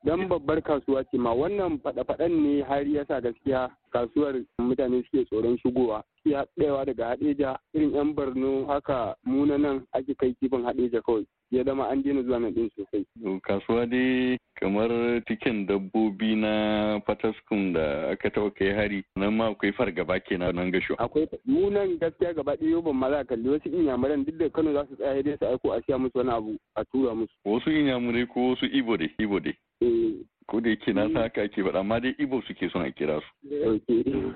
Dan 0.05 0.29
babbar 0.29 0.63
kasuwa 0.63 1.03
ce 1.11 1.19
ma 1.19 1.33
wannan 1.35 1.79
faɗa-faɗan 1.83 2.31
ne 2.31 2.63
har 2.63 2.87
yasa 2.87 3.21
gaskiya 3.21 3.71
kasuwar 3.93 4.35
mutane 4.59 5.03
suke 5.03 5.25
tsoron 5.27 5.59
shigowa. 5.59 6.03
Ya 6.25 6.45
ɗayawa 6.59 6.85
daga 6.87 7.07
haɗeja 7.09 7.59
irin 7.75 7.95
yan 7.95 8.15
borno 8.15 8.67
haka 8.67 9.17
muna 9.25 9.59
nan 9.59 9.87
ake 9.93 10.15
kai 10.15 10.35
kifin 10.41 10.63
haɗeja 10.65 11.03
kawai. 11.03 11.27
Ya 11.51 11.65
zama 11.65 11.89
an 11.89 12.03
daina 12.03 12.23
zuwa 12.23 12.39
nan 12.41 12.55
din 12.55 12.71
sosai. 12.77 13.05
kasuwa 13.43 13.87
dai 13.87 14.39
kamar 14.55 14.91
tikin 15.27 15.67
dabbobi 15.67 16.35
na 16.37 17.01
fataskun 17.07 17.73
da 17.73 18.11
aka 18.11 18.29
taɓa 18.31 18.51
kai 18.55 18.73
hari 18.75 19.05
nan 19.17 19.35
ma 19.37 19.49
akwai 19.51 19.73
fargaba 19.73 20.21
kenan 20.21 20.55
nan 20.57 20.71
gasho. 20.73 20.95
Akwai 20.99 21.29
munan 21.47 21.99
gaskiya 21.99 22.35
gaba 22.35 22.57
ɗaya 22.57 22.83
ban 22.83 22.97
ma 22.97 23.11
za 23.11 23.25
kalli 23.25 23.49
wasu 23.49 23.69
inyamuran 23.69 24.25
duk 24.25 24.39
da 24.39 24.49
Kano 24.51 24.73
za 24.73 24.87
su 24.89 24.97
tsaya 24.97 25.23
dai 25.23 25.37
su 25.39 25.45
aiko 25.47 25.73
a 25.73 25.81
siya 25.83 25.99
musu 25.99 26.19
wani 26.19 26.31
abu 26.31 26.57
a 26.77 26.85
tura 26.85 27.15
musu. 27.15 27.33
Wasu 27.45 27.71
inyamurai 27.71 28.27
ko 28.27 28.49
wasu 28.51 28.67
ibo 28.73 28.97
dai 28.97 29.11
ibo 29.19 29.41
dai. 29.41 29.55
Ko 30.47 30.61
da 30.61 30.71
yake 30.71 30.93
na 30.95 31.07
san 31.13 31.23
haka 31.23 31.43
ake 31.43 31.63
faɗa 31.63 31.79
amma 31.81 32.01
dai 32.01 32.15
ibo 32.19 32.43
suke 32.43 32.71
son 32.73 32.83
a 32.83 32.91
kira 32.91 33.21
su. 33.21 34.33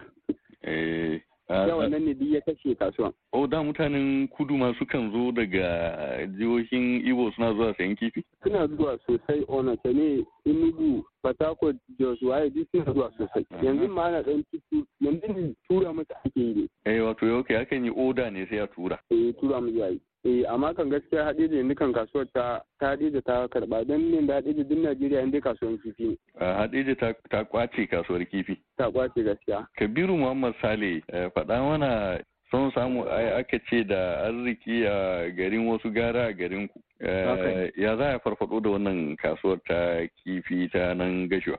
Eh. 0.62 1.20
Yawan 1.50 1.90
nan 1.90 2.04
ne 2.04 2.14
duk 2.14 2.28
ya 2.30 2.40
kashe 2.40 2.74
kasuwan. 2.74 3.12
O 3.32 3.46
da 3.46 3.62
mutanen 3.62 4.28
kudu 4.28 4.56
ma 4.56 4.72
sukan 4.78 5.10
zo 5.12 5.32
daga 5.32 6.26
jihohin 6.38 7.02
Igbo 7.06 7.30
suna 7.32 7.52
zuwa 7.54 7.74
sayan 7.76 7.96
kifi? 7.96 8.24
Suna 8.42 8.66
zuwa 8.66 8.98
sosai 9.06 9.44
Onitsha 9.48 9.92
ne 9.92 10.24
Enugu 10.46 11.04
Port 11.22 11.76
Jos 11.98 12.22
waye 12.22 12.50
duk 12.50 12.68
suna 12.72 12.92
zuwa 12.92 13.12
sosai. 13.18 13.46
Yanzu 13.62 13.88
ma 13.88 14.04
ana 14.04 14.22
ɗan 14.22 14.44
tutu 14.50 14.86
yanzu 15.00 15.32
ne 15.32 15.54
tura 15.68 15.92
mata 15.92 16.14
ake 16.24 16.40
yi 16.40 16.54
ne. 16.54 16.68
Eh 16.84 17.00
wato 17.04 17.26
yau 17.26 17.42
kai 17.44 17.56
akan 17.56 17.84
yi 17.84 17.90
oda 17.96 18.30
ne 18.30 18.46
sai 18.46 18.58
a 18.58 18.66
tura. 18.66 18.98
Eh 19.10 19.32
tura 19.40 19.60
mu 19.60 19.68
yi. 19.68 20.00
Eh 20.24 20.44
amma 20.48 20.74
kan 20.74 20.90
gaskiya 20.90 21.24
haɗe 21.24 21.48
da 21.48 21.56
yanzu 21.56 21.74
kan 21.74 21.92
kasuwar 21.92 22.26
ta 22.34 22.60
ta 22.78 22.96
ta 23.24 23.48
karɓa 23.48 23.84
don 23.86 24.10
ne 24.10 24.26
da 24.26 24.40
da 24.40 24.52
duk 24.52 24.78
Najeriya 24.78 25.22
inda 25.22 25.40
kasuwar 25.40 25.78
kifi 25.82 26.08
ne. 26.08 26.16
Haɗe 26.38 26.84
da 26.84 26.94
ta 27.30 27.44
ƙwace 27.44 27.86
kasuwar 27.88 28.24
kifi. 28.28 28.56
Ta 28.76 28.90
ƙwace 28.90 29.24
gaskiya. 29.24 29.66
Kabiru 29.78 30.16
Muhammad 30.18 30.54
Sale 30.60 31.00
faɗa 31.34 31.62
mana 31.64 32.20
son 32.50 32.70
samu 32.72 33.04
aka 33.08 33.58
ce 33.70 33.82
da 33.84 34.26
arziki 34.28 34.84
a 34.84 35.30
garin 35.30 35.66
wasu 35.66 35.90
gara 35.94 36.26
a 36.26 36.32
garin 36.34 36.68
ku. 36.68 36.80
Ya 37.00 37.96
za 37.96 38.14
a 38.14 38.18
farfado 38.20 38.60
da 38.60 38.70
wannan 38.70 39.16
kasuwar 39.16 39.58
ta 39.66 40.04
kifi 40.20 40.68
ta 40.70 40.92
nan 40.92 41.28
gashuwa? 41.28 41.56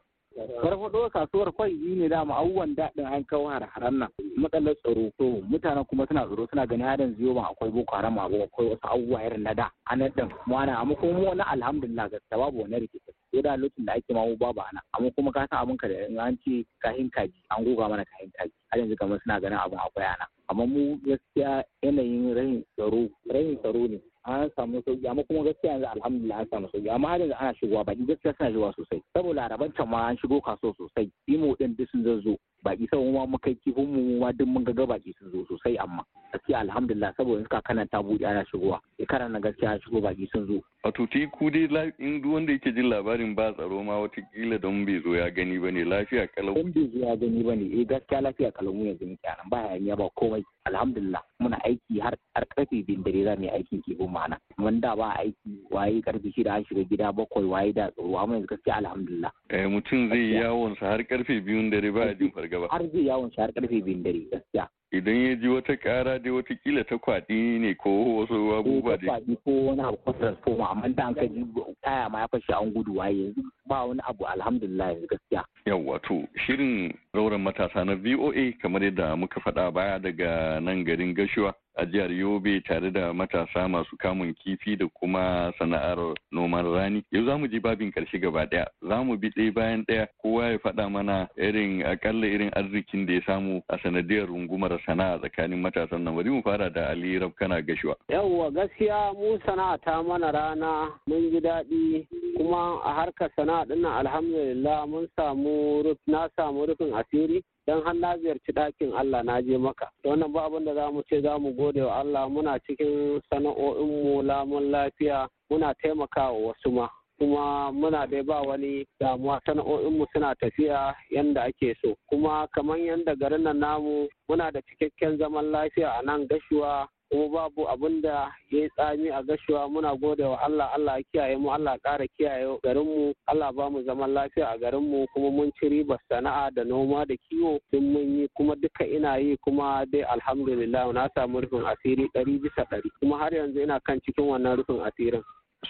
Farfado 0.62 1.10
kasuwar 1.10 1.52
kwai 1.52 1.74
ne 1.74 2.08
dama 2.10 2.38
abubuwan 2.38 2.76
daɗin 2.76 3.06
an 3.06 3.24
kawo 3.24 3.50
har-haren 3.50 3.98
nan. 4.00 4.10
Matsalar 4.38 4.76
tsaro 4.76 5.12
to 5.18 5.42
mutanen 5.50 5.86
kuma 5.88 6.06
suna 6.08 6.26
tsaro 6.26 6.48
suna 6.50 6.66
ganin 6.68 6.88
harin 6.88 7.16
ziyo 7.16 7.34
ban 7.34 7.46
akwai 7.52 7.72
boko 7.72 7.96
haram 7.96 8.18
a 8.20 8.24
akwai 8.26 8.68
wasu 8.70 8.80
abubuwa 8.88 9.24
irin 9.26 9.44
na 9.44 9.54
da 9.54 9.70
an 9.90 10.00
nan 10.00 10.12
mu 10.48 10.56
ana 10.58 10.80
amma 10.80 10.96
kuma 10.96 11.14
mu 11.20 11.26
wani 11.28 11.42
alhamdulillah 11.42 12.10
gaskiya 12.12 12.38
babu 12.38 12.62
wani 12.62 12.80
rikici. 12.80 13.12
Ko 13.32 13.42
da 13.42 13.56
lokacin 13.56 13.86
da 13.86 13.94
ake 13.94 14.14
mamu 14.14 14.38
babu 14.38 14.62
ana. 14.62 14.82
Amma 14.98 15.12
kuma 15.12 15.32
ka 15.32 15.48
san 15.50 15.60
abin 15.64 15.78
ka 15.78 15.88
da 15.88 16.06
in 16.08 16.20
an 16.20 16.38
ce 16.44 16.66
kahin 16.84 17.10
kaji 17.10 17.34
an 17.50 17.64
goga 17.64 17.90
mana 17.90 18.06
kahin 18.06 18.32
kaji. 18.38 18.54
Har 18.72 18.80
yanzu 18.80 18.96
kamar 18.98 19.20
suna 19.24 19.40
ganin 19.42 19.58
abin 19.60 19.80
akwai 19.80 20.06
ana. 20.06 20.26
Amma 20.50 20.66
mu 20.68 20.98
gaskiya 21.06 21.64
yanayin 21.84 22.36
rahin 22.36 22.64
tsaro 22.76 23.08
rahin 23.32 23.58
tsaro 23.60 23.88
ne. 23.88 24.00
An 24.26 24.50
samu 24.56 24.82
sauƙi 24.82 25.08
amma 25.10 25.24
kuma 25.24 25.44
gaskiya 25.44 25.74
yanzu 25.74 25.88
alhamdulillah 25.96 26.40
an 26.40 26.48
samu 26.50 26.68
sauƙi 26.68 26.90
amma 26.90 27.08
har 27.08 27.20
yanzu 27.20 27.36
ana 27.40 27.54
shigowa 27.54 27.86
baki 27.86 28.06
gaskiya 28.08 28.34
suna 28.38 28.50
shigowa 28.52 28.74
sosai. 28.76 29.02
Saboda 29.18 29.50
araban 29.50 29.76
can 29.76 29.90
ma 29.90 30.08
an 30.08 30.18
shigo 30.18 30.42
kaso 30.44 30.74
sosai. 30.74 31.12
Imo 31.28 31.56
din 31.56 31.76
duk 31.76 31.90
sun 31.90 32.04
zazzo 32.04 32.38
baki 32.64 32.88
sau 32.92 33.12
ma 33.12 33.26
muka 33.26 33.50
kifin 33.64 33.88
mu 33.88 34.20
ma 34.20 34.32
duk 34.32 34.48
mun 34.48 34.64
ga 34.64 34.86
baki 34.86 35.14
sun 35.20 35.32
zo 35.32 35.46
sosai 35.50 35.78
amma. 35.78 36.04
Gaskiya 36.34 36.60
alhamdulillah 36.62 37.14
saboda 37.18 37.44
suka 37.44 37.62
kana 37.62 37.86
ta 37.88 38.02
buɗe 38.02 38.26
ana 38.26 38.46
shigowa. 38.52 38.80
Shekarar 39.00 39.30
na 39.30 39.40
gaskiya 39.40 39.80
shigo 39.84 40.02
baki 40.02 40.28
sun 40.32 40.48
zo. 40.48 40.62
a 40.84 40.92
tuti 40.92 41.28
ku 41.38 41.50
dai 41.52 41.92
in 42.00 42.22
duk 42.22 42.34
wanda 42.34 42.54
yake 42.54 42.74
jin 42.74 42.90
labarin 42.90 43.36
ba 43.36 43.54
tsaro 43.54 43.84
ma 43.84 44.02
wataƙila 44.02 44.58
don 44.62 44.86
bai 44.86 44.98
zo 45.04 45.14
ya 45.14 45.30
gani 45.30 45.60
ba 45.60 45.72
ne 45.72 45.84
lafiya 45.84 46.28
kalau. 46.36 46.54
don 46.56 46.72
bai 46.74 46.90
zo 46.94 47.00
ya 47.06 47.16
gani 47.16 47.44
ba 47.44 47.56
ne 47.56 47.66
eh 47.82 47.86
gaskiya 47.86 48.22
lafiya 48.22 48.52
kalau 48.52 48.74
mu 48.74 48.86
yanzu 48.90 49.06
muke 49.06 49.28
nan. 49.30 49.50
Ba 49.50 49.58
hayaniya 49.70 49.98
ba 49.98 50.10
komai. 50.18 50.44
Alhamdulillah 50.66 51.22
muna 51.42 51.58
aiki 51.66 52.00
har 52.02 52.14
har 52.36 52.46
ƙarfe 52.56 52.86
bin 52.86 53.04
dare 53.04 53.24
za 53.24 53.36
mu 53.36 53.44
yi 53.46 53.50
aikin 53.50 53.82
kifin 53.82 54.10
ma'ana 54.10 54.38
mun 54.58 54.80
da 54.82 54.96
ba 54.96 55.14
aiki 55.22 55.58
waye 55.70 56.02
ƙarfe 56.02 56.34
shida 56.34 56.54
an 56.54 56.66
shiga 56.66 56.84
gida 56.90 57.12
bakwai 57.14 57.46
waye 57.46 57.74
da 57.74 57.90
tsaro. 57.92 58.18
Amma 58.18 58.36
yanzu 58.36 58.48
gaskiya 58.48 58.76
alhamdulillah. 58.78 59.32
eh 59.50 59.66
mutum 59.68 60.10
zai 60.10 60.34
yawon 60.42 60.76
sa 60.80 60.86
har 60.98 61.04
ƙarfe 61.04 61.42
biyun 61.46 61.70
dare 61.70 61.92
ba 61.92 62.10
a 62.10 62.14
jin 62.16 62.32
fargaba. 62.52 62.68
har 62.72 62.84
zai 62.92 63.06
yawon 63.08 63.32
sa 63.36 63.42
har 63.42 63.52
ƙarfe 63.52 63.84
biyun 63.84 64.04
dare 64.04 64.20
gaskiya. 64.32 64.68
idan 64.94 65.16
ya 65.16 65.36
ji 65.36 65.48
wata 65.48 65.78
kara 65.78 66.20
dai 66.20 66.32
wataƙila 66.32 66.84
ta 66.88 66.96
kwaɗi 66.98 67.60
ne 67.60 67.74
ko 67.76 67.90
wasu 68.20 68.56
abubuwa 68.60 68.98
dai. 68.98 69.08
kwaɗi 69.08 69.38
ko 69.46 69.52
wani 69.52 69.82
abu 69.82 69.98
ko 70.06 70.12
transformer 70.14 70.68
amma 70.72 70.90
da 70.90 71.08
an 71.08 71.14
ka 71.16 71.26
ji 71.26 71.46
taya 71.84 72.10
ma 72.10 72.20
ya 72.20 72.28
fashe 72.28 72.52
an 72.54 72.72
gudu 72.74 72.96
waye 72.96 73.16
yanzu 73.24 73.42
ba 73.68 73.86
wani 73.88 74.02
abu 74.10 74.26
alhamdulillah 74.26 74.88
yanzu 74.92 75.08
gaskiya. 75.08 75.44
Yawwa 75.66 76.00
to 76.04 76.28
shirin 76.46 76.94
rauren 77.16 77.42
matasa 77.42 77.86
na 77.86 77.96
VOA 77.96 78.52
kamar 78.62 78.82
yadda 78.84 79.16
muka 79.18 79.40
faɗa 79.40 79.72
baya 79.74 80.00
daga 80.00 80.60
nan 80.62 80.84
garin 80.84 81.16
Gashuwa 81.16 81.54
a 81.82 81.86
jihar 81.86 82.12
Yobe 82.12 82.62
tare 82.64 82.92
da 82.92 83.14
matasa 83.14 83.68
masu 83.68 83.98
kamun 83.98 84.34
kifi 84.36 84.76
da 84.78 84.86
kuma 84.88 85.52
sana'ar 85.58 86.14
noman 86.32 86.66
rani. 86.66 87.04
Yau 87.12 87.26
za 87.26 87.38
mu 87.38 87.48
ji 87.48 87.60
babin 87.60 87.92
ƙarshe 87.92 88.22
gaba 88.22 88.46
ɗaya. 88.46 88.66
Za 88.88 89.04
mu 89.04 89.18
bi 89.18 89.30
ɗaya 89.30 89.54
bayan 89.54 89.86
ɗaya 89.86 90.08
kowa 90.22 90.52
ya 90.52 90.58
faɗa 90.58 90.90
mana 90.92 91.28
irin 91.38 91.82
akalla 91.84 92.28
irin 92.28 92.52
arzikin 92.54 93.06
da 93.08 93.14
ya 93.14 93.22
samu 93.26 93.62
a 93.70 93.78
sanadiyar 93.80 94.28
rungumar 94.28 94.78
sana'a 94.86 95.18
tsakanin 95.20 95.62
matasan 95.62 96.04
nan. 96.04 96.16
Bari 96.16 96.30
mu 96.30 96.42
fara 96.44 96.70
da 96.70 96.90
Ali 96.92 97.18
Rabkana 97.20 97.66
Gashuwa. 97.66 97.96
Yawwa 98.10 98.52
gaskiya 98.54 99.14
mu 99.18 99.40
sana'a 99.46 99.78
ta 99.82 100.04
mana 100.04 100.32
rana 100.32 100.92
mun 101.08 101.32
ji 101.32 101.40
daɗi 101.42 102.06
kuma 102.38 102.78
a 102.86 102.94
harkar 102.94 103.30
sana'a 103.36 103.66
ɗin 103.66 103.86
alhamdulillah 103.86 104.86
mun 104.88 105.08
samu 105.16 105.82
na 106.08 106.28
samu 106.38 106.66
rufin 106.68 106.94
asiri 106.94 107.42
don 107.68 107.84
har 107.84 107.94
na 107.94 108.18
ziyarci 108.18 108.52
ɗakin 108.52 108.94
Allah 108.98 109.24
na 109.24 109.42
je 109.42 109.58
maka 109.58 109.92
wannan 110.04 110.32
ba 110.34 110.46
abin 110.46 110.66
da 110.66 110.74
za 110.74 110.92
mu 110.92 111.02
ce 111.10 111.22
za 111.22 111.38
mu 111.40 111.52
gode 111.54 111.82
wa 111.82 112.00
Allah. 112.00 112.30
Muna 112.30 112.60
cikin 112.66 113.22
sana'o'inmu 113.30 114.22
lamun 114.24 114.72
lafiya 114.72 115.28
muna 115.50 115.74
taimakawa 115.82 116.38
wasu 116.38 116.72
ma. 116.72 116.88
Kuma 117.20 117.72
muna 117.72 118.08
dai 118.08 118.22
ba 118.24 118.42
wani 118.42 118.86
damuwa. 119.00 119.40
Sana'o'inmu 119.46 120.06
suna 120.14 120.36
tafiya 120.36 120.96
yanda 121.12 121.44
ake 121.44 121.76
so. 121.82 121.96
Kuma 122.10 122.48
kamar 122.54 122.78
yanda 122.80 123.16
garin 123.16 123.44
nan 123.44 123.60
namu 123.60 124.08
muna 124.30 124.52
da 124.52 124.60
cikakken 124.62 125.18
zaman 125.18 125.52
lafiya 125.52 126.00
a 126.00 126.02
nan 126.04 126.28
gashuwa. 126.28 126.88
Kuma 127.12 127.28
babu 127.30 127.68
abin 127.70 128.02
da 128.02 128.10
ya 128.50 128.62
yi 128.64 128.70
tsami 128.70 129.10
a 129.12 129.22
gashuwa. 129.24 129.68
Muna 129.70 129.96
gode 129.96 130.24
wa 130.24 130.40
Allah 130.42 130.72
Allah 130.74 130.98
ya 130.98 131.04
kiyaye 131.12 131.38
mu 131.38 131.52
Allah 131.52 131.78
ƙara 131.84 132.08
kiyaye 132.18 132.58
garinmu 132.64 133.14
Allah 133.28 133.52
ba 133.54 133.70
mu 133.70 133.84
zaman 133.84 134.14
lafiya 134.14 134.48
a 134.56 134.58
garinmu 134.58 135.06
kuma 135.14 135.30
mun 135.32 135.52
ci 135.60 135.68
ribar 135.70 136.00
sana'a 136.10 136.52
da 136.56 136.64
noma 136.64 137.06
da 137.06 137.16
kiwo. 137.30 137.60
Duk 137.72 137.82
mun 137.82 138.20
yi 138.20 138.28
kuma 138.36 138.56
duka 138.56 138.86
ina 138.88 139.18
yi 139.20 139.38
kuma 139.44 139.86
dai 139.92 140.04
alhamdulillah 140.08 140.94
na 140.94 141.10
samu 141.16 141.42
rufin 141.42 141.66
asiri 141.68 142.08
ɗari 142.16 142.40
bisa 142.42 142.64
ɗari. 142.72 142.90
Kuma 143.00 143.18
har 143.18 143.34
yanzu 143.34 143.60
ina 143.62 143.80
kan 143.80 144.00
cikin 144.02 144.26
wannan 144.26 144.58
rufin 144.58 144.80
asirin. 144.80 145.24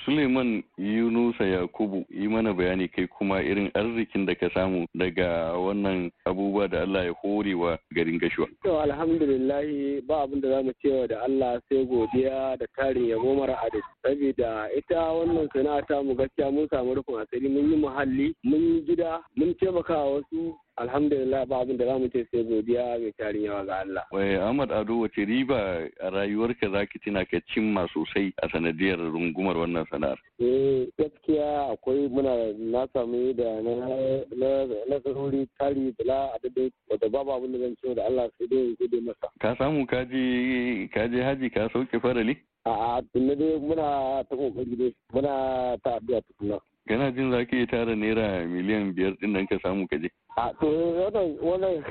Suleiman 0.06 0.64
Yunusa 0.78 1.44
Yakubu 1.46 2.06
yi 2.10 2.28
mana 2.28 2.54
bayani 2.54 2.88
kai 2.88 3.08
kuma 3.08 3.42
irin 3.44 3.70
arzikin 3.76 4.26
da 4.26 4.34
ka 4.36 4.50
samu 4.54 4.86
daga 4.96 5.54
wannan 5.58 6.12
abubuwa 6.26 6.68
da 6.70 6.82
Allah 6.82 7.06
ya 7.06 7.14
hore 7.22 7.54
wa 7.54 7.78
garin 7.94 8.20
gashuwa. 8.20 8.48
To 8.64 8.80
alhamdulillahi 8.82 10.02
ba 10.08 10.24
abin 10.24 10.42
da 10.42 10.50
za 10.50 10.64
mu 10.64 10.72
cewa 10.82 11.08
da 11.08 11.22
Allah 11.24 11.60
sai 11.70 11.86
godiya 11.86 12.58
da 12.58 12.66
tarin 12.78 13.10
yabo 13.12 13.36
mara 13.36 13.58
adadi. 13.62 13.84
Saboda 14.02 14.70
ita 14.78 14.96
wannan 15.12 15.48
sana'a 15.54 15.86
ta 15.88 16.02
mu 16.02 16.16
gaskiya 16.16 16.52
mun 16.52 16.68
samu 16.72 16.96
rufin 16.96 17.20
asiri 17.20 17.50
mun 17.50 17.70
yi 17.72 17.78
muhalli 17.78 18.34
mun 18.44 18.62
yi 18.62 18.82
gida 18.88 19.20
mun 19.36 19.54
taimaka 19.60 19.94
wasu 19.98 20.56
alhamdulillah 20.82 21.46
ba 21.46 21.62
abin 21.62 21.78
da 21.78 21.86
za 21.86 21.98
mu 22.00 22.08
ce 22.10 22.26
sai 22.32 22.44
godiya 22.44 22.98
mai 23.00 23.12
tarin 23.18 23.44
yawa 23.44 23.66
ga 23.66 23.76
Allah. 23.86 24.04
Wai 24.12 24.36
Ahmad 24.36 24.72
Ado 24.72 25.00
wace 25.02 25.26
riba 25.26 25.88
a 26.02 26.10
rayuwarka 26.10 26.70
za 26.72 26.86
ki 26.86 27.00
tuna 27.00 27.26
ka 27.26 27.40
cimma 27.54 27.88
sosai 27.94 28.34
a 28.44 28.50
sanadiyar 28.50 28.98
rungumar 28.98 29.58
wannan 29.58 29.86
sana'ar? 29.92 30.18
Eh 30.40 30.88
gaskiya 30.98 31.72
akwai 31.74 32.08
muna 32.10 32.54
na 32.58 32.88
sami 32.94 33.34
da 33.34 33.62
na 33.62 35.00
zaruri 35.04 35.48
tari 35.60 35.94
bala 35.98 36.34
a 36.34 36.38
daidai 36.44 36.72
wadda 36.90 37.10
babu 37.10 37.32
abin 37.32 37.52
da 37.54 37.60
zan 37.60 37.76
ce 37.82 37.94
da 37.96 38.04
Allah 38.06 38.30
sai 38.38 38.48
dai 38.48 38.76
gode 38.80 39.00
masa. 39.06 39.28
Ka 39.40 39.56
samu 39.58 39.86
ka 39.86 40.06
je 40.06 41.22
haji 41.24 41.50
ka 41.50 41.70
sauke 41.74 42.00
farali? 42.02 42.38
A'a 42.66 43.02
tunne 43.14 43.36
dai 43.36 43.58
muna 43.60 44.24
ta 44.30 44.36
ƙoƙari 44.36 44.76
dai 44.78 44.94
muna 45.14 45.78
ta 45.84 45.98
addu'a 45.98 46.22
tukuna. 46.22 46.60
Kana 46.88 47.12
jin 47.12 47.32
za 47.32 47.46
ka 47.46 47.56
iya 47.56 47.68
tara 47.68 47.96
naira 47.96 48.46
miliyan 48.48 48.94
biyar 48.96 49.14
ɗin 49.22 49.32
nan 49.34 49.48
ka 49.48 49.58
samu 49.62 49.88
ka 49.88 49.98
je? 49.98 50.10
a 50.38 50.54
to 50.60 50.66
wannan 50.66 51.38
wannan 51.44 51.84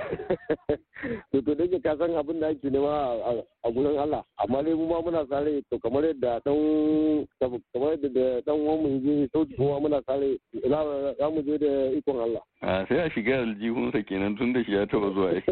to 1.33 1.43
to 1.43 1.55
dake 1.55 1.83
ka 1.83 1.95
san 1.99 2.17
abin 2.17 2.41
da 2.41 2.49
ake 2.49 2.71
nema 2.71 3.45
a 3.65 3.71
gurin 3.71 3.99
Allah. 4.01 4.25
Amma 4.43 4.63
dai 4.63 4.75
mu 4.75 4.87
ma 4.89 5.01
muna 5.01 5.27
sare 5.29 5.61
to 5.71 5.79
kamar 5.79 6.03
yadda 6.05 6.41
dan 6.45 7.27
kamar 7.73 7.91
yadda 7.95 8.09
da 8.15 8.41
dan 8.47 8.57
uwan 8.61 8.81
mu 8.83 9.01
je 9.05 9.29
sauƙi 9.33 9.57
kuma 9.57 9.81
muna 9.81 10.01
sare 10.07 10.39
za 11.21 11.29
mu 11.31 11.43
je 11.43 11.59
da 11.59 11.71
ikon 11.99 12.21
Allah. 12.21 12.43
A 12.63 12.87
sai 12.89 12.99
a 13.05 13.11
shiga 13.11 13.43
aljihunsa 13.45 14.03
kenan 14.09 14.37
tun 14.37 14.53
da 14.53 14.63
shi 14.65 14.73
ya 14.73 14.87
taba 14.87 15.11
zuwa. 15.13 15.43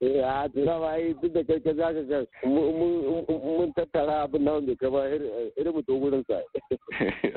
Eh 0.00 0.22
a 0.24 0.48
tura 0.48 0.78
ba 0.78 0.88
ai 0.96 1.12
duk 1.20 1.32
da 1.34 1.42
kai 1.44 1.60
ka 1.60 1.74
za 1.74 1.92
ka 1.92 2.46
mun 2.48 3.72
tattara 3.76 4.22
abin 4.24 4.44
nan 4.44 4.64
bai 4.66 4.76
kai 4.80 4.90
ba 4.90 5.04
irin 5.58 5.72
mu 5.74 5.82
to 5.82 5.98
gurin 6.00 6.24
sa. 6.26 6.40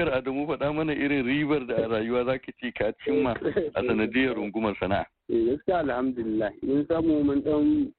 abubakar 0.00 0.18
adamu 0.18 0.46
faɗa 0.46 0.72
mana 0.74 0.92
irin 0.92 1.26
ribar 1.26 1.66
da 1.66 1.74
a 1.76 1.88
rayuwa 1.88 2.24
zaka 2.24 2.52
ce 2.60 2.72
ka 2.72 2.92
cimma 3.04 3.34
a 3.74 3.82
sanadiyar 3.82 4.34
rungumar 4.36 4.74
sana'a 4.80 5.06
eh 5.28 5.44
gaskiya 5.46 5.78
alhamdulillah 5.78 6.50
mun 6.62 6.86
samu 6.88 7.24
mun 7.24 7.42
dan 7.42 7.92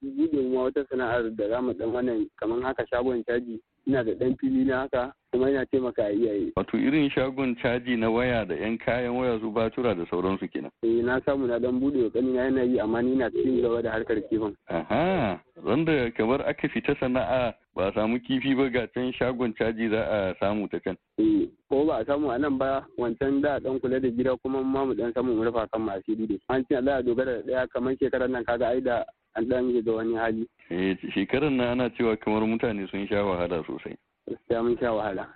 ma 0.53 0.63
wata 0.63 0.85
sana'ar 0.89 1.35
da 1.35 1.47
za 1.49 1.61
mu 1.61 1.73
dan 1.73 1.89
wannan 1.91 2.27
kamar 2.39 2.61
haka 2.63 2.85
shagon 2.89 3.23
caji 3.23 3.59
ina 3.87 4.03
da 4.03 4.11
ɗan 4.13 4.35
fili 4.39 4.65
na 4.65 4.79
haka 4.79 5.13
kuma 5.31 5.49
ina 5.49 5.65
taimaka 5.65 6.11
iyaye. 6.11 6.51
Wato 6.55 6.77
irin 6.77 7.09
shagon 7.09 7.55
caji 7.55 7.95
na 7.97 8.09
waya 8.09 8.45
da 8.45 8.55
'yan 8.55 8.77
kayan 8.77 9.15
waya 9.15 9.39
su 9.39 9.51
batura 9.51 9.95
da 9.95 10.05
sauransu 10.05 10.47
kenan. 10.51 10.71
Eh 10.83 11.01
na 11.03 11.19
samu 11.25 11.47
na 11.47 11.59
dan 11.59 11.79
buɗe 11.79 12.03
wa 12.03 12.09
kanina 12.09 12.43
yana 12.43 12.63
yi 12.63 12.79
amma 12.79 13.01
ni 13.01 13.15
na 13.15 13.29
cikin 13.29 13.61
gaba 13.61 13.81
da 13.81 13.91
harkar 13.91 14.21
kifin. 14.29 14.55
Aha, 14.69 15.39
wanda 15.63 16.11
kamar 16.11 16.41
aka 16.47 16.67
fita 16.69 16.95
sana'a 16.99 17.53
ba 17.75 17.87
a 17.87 17.91
samu 17.93 18.19
kifi 18.19 18.55
ba 18.55 18.69
ga 18.69 18.87
can 18.93 19.13
shagon 19.13 19.53
caji 19.53 19.89
za 19.89 20.01
a 20.03 20.35
samu 20.39 20.67
ta 20.69 20.79
can. 20.79 20.97
Eh 21.19 21.47
ko 21.69 21.85
ba 21.85 22.01
a 22.01 22.05
samu 22.05 22.29
a 22.31 22.37
nan 22.37 22.57
ba 22.57 22.85
wancan 22.97 23.41
da 23.41 23.59
dan 23.59 23.79
kula 23.79 23.99
da 24.01 24.09
gida 24.09 24.35
kuma 24.43 24.63
ma 24.63 24.85
mu 24.85 24.93
dan 24.93 25.13
samu 25.13 25.35
mu 25.35 25.43
rufa 25.43 25.67
kan 25.71 25.81
masu 25.81 26.15
da 26.15 26.35
An 26.49 26.65
ce 26.67 26.75
Allah 26.75 26.99
ya 26.99 27.01
dogara 27.01 27.41
da 27.41 27.47
ɗaya 27.47 27.67
kamar 27.71 27.95
shekarar 27.99 28.29
nan 28.29 28.43
kaga 28.43 28.67
ai 28.67 28.81
da 28.81 29.03
an 29.35 29.47
dan 29.47 29.71
ga 29.83 29.91
wani 29.91 30.15
hali. 30.15 30.47
Eh 30.69 30.95
shekarar 31.15 31.49
nan 31.51 31.79
ana 31.79 31.89
cewa 31.95 32.17
kamar 32.17 32.41
mutane 32.43 32.87
sun 32.91 33.07
sha 33.07 33.23
wahala 33.23 33.63
sosai. 33.63 33.95
Gaskiya 34.27 34.63
mun 34.63 34.77
sha 34.77 34.91
wahala. 34.91 35.27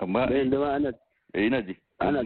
Amma 0.00 0.26
Da 0.26 0.34
yanzu 0.34 0.58
ma 0.58 0.74
ana 0.74 0.92
eh 1.34 1.46
ina 1.46 1.62
ji. 1.62 1.76
ana 1.98 2.22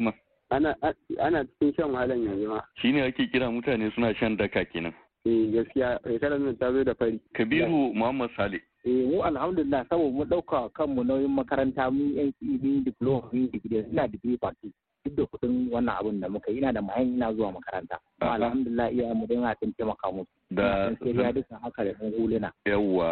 ana 0.50 0.74
ana 1.18 1.44
cikin 1.44 1.72
shan 1.74 1.90
wahalan 1.90 2.20
yanzu 2.20 2.48
ma. 2.48 2.60
Shine 2.76 3.00
ake 3.02 3.32
kira 3.32 3.48
mutane 3.50 3.90
suna 3.94 4.12
shan 4.20 4.36
daka 4.36 4.64
kenan. 4.68 4.92
Eh 5.24 5.48
gaskiya 5.56 5.98
shekarar 6.04 6.38
nan 6.38 6.56
ta 6.60 6.68
zo 6.70 6.84
da 6.84 6.92
fari. 6.94 7.18
Kabiru 7.34 7.94
Muhammad 7.96 8.28
Sale. 8.36 8.60
Eh 8.84 9.04
mu 9.08 9.22
alhamdulillah 9.24 9.86
saboda 9.88 10.12
mu 10.12 10.24
ɗauka 10.24 10.68
kanmu 10.76 11.04
nauyin 11.04 11.30
makaranta 11.32 11.90
mun 11.90 12.12
yan 12.16 12.32
mun 12.40 12.84
diploma 12.84 13.28
mun 13.32 13.48
digiri. 13.52 13.84
Ina 13.92 14.08
digiri 14.08 14.36
party 14.38 14.68
duk 15.04 15.16
da 15.16 15.22
kuɗin 15.28 15.68
wannan 15.72 15.96
abin 16.00 16.20
da 16.20 16.28
muka 16.28 16.50
yi 16.50 16.58
ina 16.64 16.72
da 16.72 16.80
mayan 16.80 17.12
ina 17.16 17.32
zuwa 17.32 17.52
makaranta. 17.52 17.96
Amma 18.20 18.34
alhamdulillah 18.40 18.88
iya 18.92 19.14
mu 19.14 19.26
dai 19.26 19.36
na 19.36 19.54
taimaka 19.56 20.08
musu. 20.12 20.28
Da 20.50 20.92
sai 21.00 21.12
ya 21.16 21.32
duka 21.32 21.56
haka 21.62 21.84
da 21.84 21.90
ɗan 21.92 22.12
huluna. 22.16 22.50
Yawwa 22.64 23.08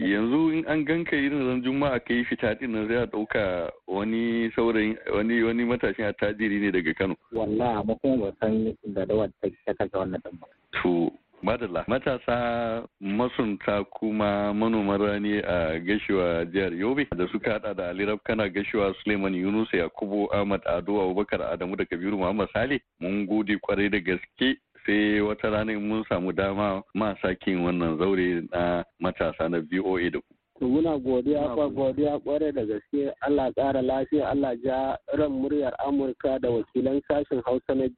yanzu 0.00 0.40
in 0.56 0.64
an 0.68 0.84
ganka 0.84 1.16
irin 1.16 1.44
ran 1.48 1.60
juma'a 1.64 2.00
kai 2.00 2.24
fita 2.24 2.56
ɗin 2.60 2.68
nan 2.72 2.88
sai 2.88 2.96
a 2.96 3.06
ɗauka 3.06 3.70
wani 3.88 4.48
saurayin 4.56 4.96
wani 5.12 5.42
wani 5.42 5.64
matashin 5.64 6.04
attajiri 6.08 6.60
ne 6.60 6.70
daga 6.72 6.94
Kano. 6.94 7.14
wallahi 7.32 7.76
amma 7.80 7.94
kuma 8.00 8.16
ba 8.28 8.32
san 8.40 8.72
da 8.94 9.04
da 9.04 9.14
wata 9.14 9.32
ta 9.40 9.72
kashe 9.76 9.96
wannan 9.96 10.20
ɗin 10.24 10.36
ba. 10.40 10.46
To 10.82 11.12
madalla 11.44 11.84
matasa 11.86 12.82
masunta 13.00 13.84
kuma 13.84 14.54
manoman 14.54 15.00
rani 15.00 15.38
a 15.38 15.78
gashiwa 15.78 16.44
jihar 16.44 16.72
Yobe 16.74 17.06
da 17.16 17.28
suka 17.32 17.52
hada 17.52 17.74
da 17.74 17.88
Ali 17.88 18.06
Kana 18.24 18.48
gashiwa 18.48 18.94
Suleiman 19.02 19.34
Yunus 19.34 19.68
Yakubu 19.72 20.28
Ahmad 20.34 20.62
Ado 20.66 21.00
Abubakar 21.02 21.42
Adamu 21.42 21.76
da 21.76 21.84
Kabiru 21.84 22.16
Muhammad 22.18 22.48
Sale 22.52 22.80
mun 23.00 23.26
gode 23.26 23.58
ƙwarai 23.60 23.90
da 23.90 23.98
gaske 24.00 24.56
sai 24.86 25.20
wata 25.20 25.50
rana 25.50 25.78
mun 25.78 26.04
samu 26.08 26.32
dama 26.32 26.82
ma 26.94 27.14
sake 27.22 27.56
wannan 27.56 27.98
zaure 27.98 28.42
na 28.52 28.84
matasa 29.00 29.48
na 29.48 29.60
VOA 29.60 30.10
da 30.10 30.18
ku. 30.20 30.33
To 30.60 30.68
muna 30.68 30.98
godiya 30.98 31.48
kwa 31.54 31.68
godiya. 31.68 32.18
ƙwarai 32.20 32.52
da 32.54 32.62
gaske. 32.64 33.12
Allah 33.22 33.50
ƙara 33.56 33.82
lafiya 33.82 34.30
Allah 34.30 34.54
ja 34.62 34.96
ran 35.18 35.32
muryar 35.32 35.74
Amurka 35.84 36.38
da 36.40 36.48
wakilan 36.48 37.02
sashen 37.10 37.42
Hausa 37.44 37.74
na 37.74 37.88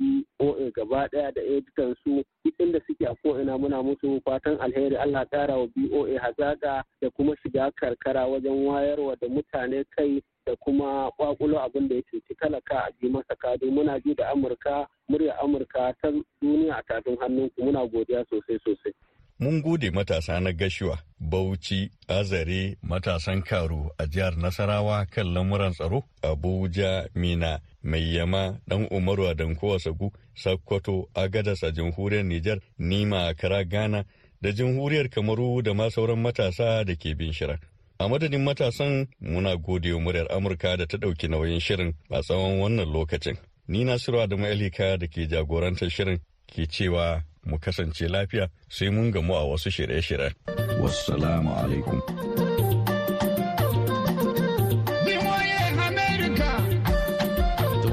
BOA 0.41 0.71
gaba 0.73 1.07
ɗaya 1.13 1.35
da 1.35 1.41
editan 1.43 1.95
su. 2.03 2.25
Inda 2.59 2.81
suke 2.87 3.03
a 3.05 3.15
ko'ina 3.23 3.59
muna 3.59 3.83
musu 3.85 4.21
fatan 4.25 4.57
alheri. 4.59 4.97
Allah 4.97 5.27
ƙara 5.31 5.59
wa 5.59 5.67
BOA 5.77 6.19
hazaƙa 6.19 6.83
da 7.03 7.11
kuma 7.15 7.35
shiga 7.45 7.71
karkara 7.77 8.25
wajen 8.27 8.65
wayarwa 8.65 9.21
da 9.21 9.29
mutane 9.29 9.85
kai 9.95 10.23
da 10.47 10.55
kuma 10.65 11.11
kwakulo 11.21 11.61
abin 11.61 11.89
da 11.89 11.97
ya 11.97 12.03
cuci 12.11 12.35
talaka 12.41 12.89
a 12.89 12.91
ji 13.03 13.09
masa 13.09 13.37
kado. 13.37 13.69
Muna 13.71 14.01
ji 14.03 14.15
da 14.15 14.33
Amurka 14.33 14.87
muryar 15.11 15.37
Amurka 15.45 15.93
ta 16.01 16.09
duniya 16.43 16.79
a 16.79 16.83
tafin 16.89 17.19
hannunku. 17.21 17.61
Muna 17.61 17.85
godiya 17.87 18.25
sosai 18.33 18.59
sosai. 18.65 18.93
Mun 19.39 19.61
gode 19.63 19.91
matasa 19.91 20.41
na 20.41 20.53
gashiwa, 20.53 20.99
Bauchi, 21.21 21.91
Azare, 22.09 22.77
matasan 22.83 23.43
Karu 23.43 23.91
a 23.99 24.07
jihar 24.07 24.35
Nasarawa 24.37 25.07
kan 25.11 25.27
lamuran 25.27 25.73
tsaro, 25.75 26.05
Abuja, 26.23 27.09
Mina, 27.15 27.61
Mayyama, 27.85 28.59
Dan 28.67 28.89
Umaru 28.91 29.35
Dankowa 29.35 29.79
Sagu, 29.79 30.11
Sakkwato, 30.35 31.09
Agadas 31.15 31.63
a 31.63 31.71
jamhuriyar 31.71 32.25
Nijar, 32.25 32.61
Nima 32.79 33.35
Kara 33.37 33.63
Ghana, 33.65 34.05
da 34.41 34.53
jamhuriyar 34.53 35.11
Kamaru 35.11 35.63
da 35.63 35.75
ma 35.75 35.91
sauran 35.91 36.19
matasa 36.23 36.85
da 36.87 36.95
ke 36.97 37.15
bin 37.15 37.33
shirin. 37.33 37.59
A 38.01 38.09
madadin 38.09 38.43
matasan 38.43 39.07
muna 39.21 39.55
gode 39.57 39.93
wa 39.93 40.01
muryar 40.01 40.29
Amurka 40.33 40.79
da 40.79 40.87
ta 40.87 40.97
ɗauki 40.97 41.29
nauyin 41.29 41.61
shirin 41.61 41.93
a 42.11 42.23
tsawon 42.23 42.59
wannan 42.61 42.89
lokacin. 42.93 43.37
Ni 43.69 43.85
Nasiru 43.85 44.21
Adamu 44.21 44.47
Elika 44.47 44.97
da 44.99 45.07
ke 45.07 45.29
jagorantar 45.29 45.91
shirin 45.91 46.21
ke 46.47 46.67
cewa 46.67 47.23
mu 47.45 47.59
kasance 47.59 48.09
lafiya 48.09 48.49
sai 48.69 48.91
mun 48.91 49.11
gamu 49.11 49.35
a 49.35 49.45
wasu 49.45 49.71
shirye-shiryen. 49.71 50.33
Wassalamu 50.81 51.51
alaikum. 51.57 52.03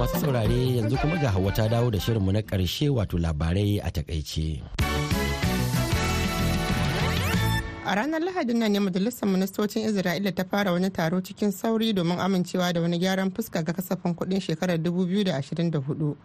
Masu 0.03 0.19
saurare 0.19 0.75
yanzu 0.75 0.97
kuma 0.99 1.15
ga 1.17 1.31
Hauwa 1.31 1.51
ta 1.55 1.67
dawo 1.69 1.87
da 1.91 1.99
shirinmu 1.99 2.31
na 2.33 2.41
ƙarshe 2.41 2.89
wato 2.91 3.17
labarai 3.17 3.79
a 3.79 3.87
taƙaice. 3.91 4.59
A 7.85 7.95
ranar 7.95 8.19
Lahadin 8.19 8.57
nan 8.59 8.71
ne 8.73 8.79
Majalisar 8.79 9.29
Ministocin 9.31 9.87
Isra'ila 9.87 10.35
ta 10.35 10.43
fara 10.43 10.71
wani 10.73 10.89
taro 10.89 11.21
cikin 11.21 11.51
sauri 11.53 11.93
domin 11.93 12.19
amincewa 12.19 12.73
da 12.73 12.81
wani 12.81 12.99
gyaran 12.99 13.31
fuska 13.31 13.63
ga 13.63 13.71
kasafin 13.71 14.13
kuɗin 14.15 14.41
shekarar 14.41 14.77
2024 14.77 16.15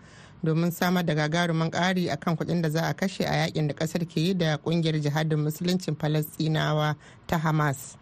domin 0.45 0.71
samar 0.73 1.05
da 1.05 1.15
gagarumin 1.15 1.71
ƙari 1.71 2.09
akan 2.11 2.37
kuɗin 2.37 2.63
da 2.63 2.69
za 2.71 2.81
a 2.89 2.95
kashe 2.95 3.25
a 3.25 3.47
yaƙin 3.47 3.69
da 3.69 3.75
ƙasar 3.75 4.07
ke 4.09 4.21
yi 4.21 4.35
da 4.35 4.57
ƙungiyar 4.59 5.01
jihadin 5.01 5.39
musuluncin 5.45 5.97
Falastinawa 5.97 6.97
ta 7.27 7.39
Hamas. 7.39 7.97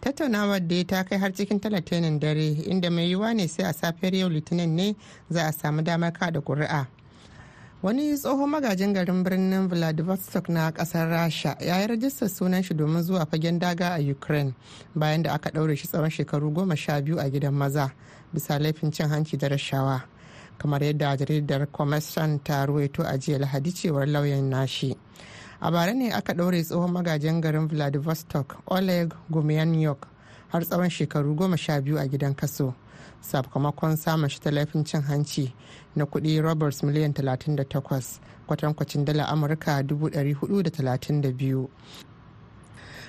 Tattaunawar 0.00 0.66
da 0.68 0.84
ta 0.84 1.02
kai 1.04 1.18
har 1.18 1.30
cikin 1.32 1.60
talatinin 1.60 2.18
dare 2.20 2.54
inda 2.68 2.90
mai 2.90 3.08
yiwuwa 3.10 3.34
ne 3.34 3.46
sai 3.46 3.64
a 3.68 3.72
safiyar 3.72 4.14
yau 4.14 4.28
litinin 4.28 4.68
ne 4.74 4.96
za 5.30 5.46
a 5.48 5.52
samu 5.52 5.82
damar 5.82 6.12
kada 6.12 6.40
ƙuri'a. 6.40 6.86
wani 7.82 8.16
tsohon 8.18 8.50
magajin 8.50 8.92
garin 8.92 9.22
birnin 9.24 9.68
vladivostok 9.68 10.48
na 10.48 10.70
ƙasar 10.72 11.08
rasha 11.10 11.56
ya 11.60 11.78
yi 11.80 11.86
rajistar 11.86 12.28
sunan 12.28 12.62
shi 12.62 12.74
domin 12.74 13.02
zuwa 13.02 13.26
fagen 13.26 13.58
daga 13.58 13.94
a 13.94 14.10
ukraine 14.10 14.54
bayan 14.94 15.22
da 15.22 15.32
aka 15.34 15.50
ɗaure 15.50 15.76
shi 15.76 15.86
tsawon 15.86 16.10
shekaru 16.10 16.50
goma 16.52 16.76
sha 16.76 17.00
biyu 17.00 17.18
a 17.20 17.30
gidan 17.30 17.54
maza 17.54 17.92
bisa 18.34 18.58
laifin 18.58 18.90
cin 18.92 19.06
hanci 19.08 19.36
da 19.36 19.48
rashawa 19.48 20.02
kamar 20.58 20.80
yadda 20.82 21.16
jaridar 21.16 21.66
commercial 21.72 22.38
ta 22.44 22.66
ruwaito 22.66 23.02
a 23.02 23.18
jiya 23.18 23.38
lahadi 23.38 23.72
cewar 23.72 24.06
lauyan 24.06 24.48
nashi. 24.50 24.96
A 25.60 25.70
bara 25.70 25.92
ne 25.94 26.10
aka 26.12 26.32
ɗaure 26.34 26.62
tsohon 26.64 26.90
magajin 26.92 27.40
garin 27.40 27.68
vladivostok 27.68 28.56
oleg 28.66 29.14
gumyanyok 29.30 30.06
har 30.48 30.62
tsawon 30.64 30.88
shekaru 30.90 31.34
goma 31.34 31.56
sha 31.56 31.80
biyu 31.80 31.98
a 31.98 32.06
gidan 32.08 32.34
kaso. 32.34 32.74
Sakamakon 33.22 33.96
samun 33.96 34.28
shi 34.28 34.40
ta 34.40 34.50
laifin 34.50 34.84
cin 34.84 35.02
hanci 35.02 35.52
na 35.96 36.04
kuɗi 36.04 36.40
roberts 36.42 36.82
miliyan 36.82 37.12
38 37.12 38.20
kwatankwacin 38.46 39.04
dala 39.04 39.28
amurka 39.28 39.82
432 39.82 41.68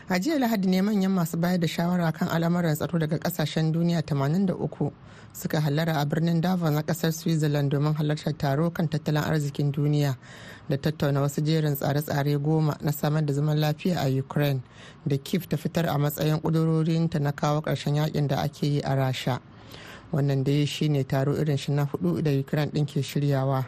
a 0.09 0.19
jiya 0.19 0.39
lahadi 0.39 0.67
ne 0.67 0.81
manyan 0.81 1.11
masu 1.11 1.37
bayar 1.37 1.59
da 1.59 1.67
shawara 1.67 2.11
kan 2.11 2.27
al'amuran 2.29 2.75
tsaro 2.75 2.99
daga 2.99 3.17
ƙasashen 3.19 3.71
duniya 3.71 4.01
83 4.01 4.91
suka 5.33 5.59
hallara 5.61 6.01
a 6.01 6.05
birnin 6.05 6.41
davos 6.41 6.71
na 6.71 6.81
ƙasar 6.81 7.11
switzerland 7.13 7.71
domin 7.71 7.93
halartar 7.93 8.33
taro 8.37 8.71
kan 8.71 8.87
tattalin 8.87 9.21
arzikin 9.23 9.71
duniya 9.71 10.17
da 10.69 10.77
tattauna 10.77 11.21
wasu 11.21 11.41
jerin 11.45 11.75
tsare-tsare 11.75 12.37
goma 12.41 12.75
na 12.81 12.91
samar 12.91 13.21
da 13.25 13.33
zaman 13.33 13.57
lafiya 13.59 14.01
a 14.01 14.09
ukraine 14.19 14.61
da 15.05 15.15
kif 15.17 15.47
ta 15.47 15.57
fitar 15.57 15.85
a 15.85 15.97
matsayin 15.97 16.41
kudurorinta 16.41 17.19
na 17.21 17.31
kawo 17.31 17.61
ƙarshen 17.61 17.95
yaƙin 17.95 18.27
da 18.27 18.41
ake 18.41 18.63
yi 18.67 18.79
a 18.81 18.95
rasha. 18.95 19.39
Wannan 20.11 20.43
dai 20.43 20.65
shine 20.65 21.03
taro 21.05 21.33
irin 21.37 21.57
shi 21.57 21.71
na 21.71 21.85
huɗu 21.85 22.23
da 22.23 22.31
ukraine 22.31 22.71
din 22.73 22.85
ke 22.85 23.01
shiryawa. 23.05 23.65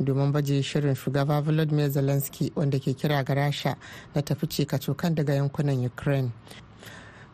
Domin 0.00 0.32
baje 0.32 0.62
shirin 0.62 0.94
shugaba 0.94 1.40
volodymyr 1.40 1.90
zelensky 1.90 2.52
wanda 2.56 2.78
ke 2.78 2.94
kira 2.96 3.24
ga 3.24 3.34
rasha 3.34 3.76
na 4.14 4.22
tafi 4.22 4.46
cikacokan 4.46 5.14
daga 5.14 5.34
yankunan 5.34 5.84
ukraine. 5.86 6.30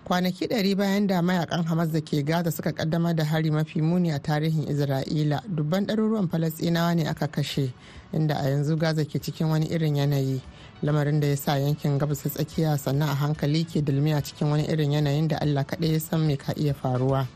Kwanaki 0.05 0.46
ɗari 0.49 0.75
bayan 0.77 1.07
da 1.07 1.23
mayaƙan 1.23 1.64
hamas 1.66 1.92
da 1.92 2.01
ke 2.01 2.25
gaza 2.25 2.51
suka 2.51 2.73
kaddamar 2.73 3.14
da 3.14 3.25
hari 3.25 3.51
mafi 3.51 3.81
muni 3.81 4.11
a 4.11 4.18
tarihin 4.18 4.66
isra'ila 4.66 5.40
dubban 5.46 5.87
ɗaruruwan 5.87 6.29
falasɗinawa 6.29 6.96
ne 6.96 7.07
aka 7.07 7.29
kashe 7.29 7.73
inda 8.12 8.35
a 8.35 8.49
yanzu 8.51 8.77
gaza 8.77 9.05
ke 9.05 9.20
cikin 9.23 9.49
wani 9.49 9.66
irin 9.70 9.94
yanayi. 9.96 10.40
Lamarin 10.83 11.20
da 11.20 11.29
ya 11.29 11.37
sa 11.37 11.55
yankin 11.57 11.99
gabas 11.99 12.23
tsakiya 12.27 12.77
sannan 12.79 13.09
a 13.11 13.14
hankali 13.14 13.64
ke 13.64 13.85
dulmiya 13.85 14.20
cikin 14.23 14.51
wani 14.51 14.66
irin 14.66 14.90
yanayin 14.92 15.29
da 15.29 15.37
allah 15.40 15.64
kaɗai 15.64 15.92
ya 15.92 15.99
san 16.01 16.27
me 16.27 16.37
ka 16.37 16.53
iya 16.57 16.75
faruwa. 16.75 17.29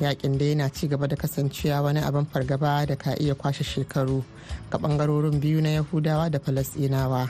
Yaƙin 0.00 0.38
da 0.38 0.44
yana 0.44 0.68
ci 0.72 0.88
gaba 0.88 1.06
da 1.08 1.16
kasancewa 1.16 1.82
wani 1.82 2.00
abin 2.00 2.26
fargaba 2.26 2.86
da 2.86 2.96
ka 2.96 3.14
iya 3.20 3.34
kwashe 3.34 3.64
shekaru 3.64 4.24
ga 4.70 4.78
ɓangarorin 4.78 5.40
biyu 5.40 5.60
na 5.60 5.68
yahudawa 5.68 6.30
da 6.30 6.38
falasɗinawa 6.38 7.28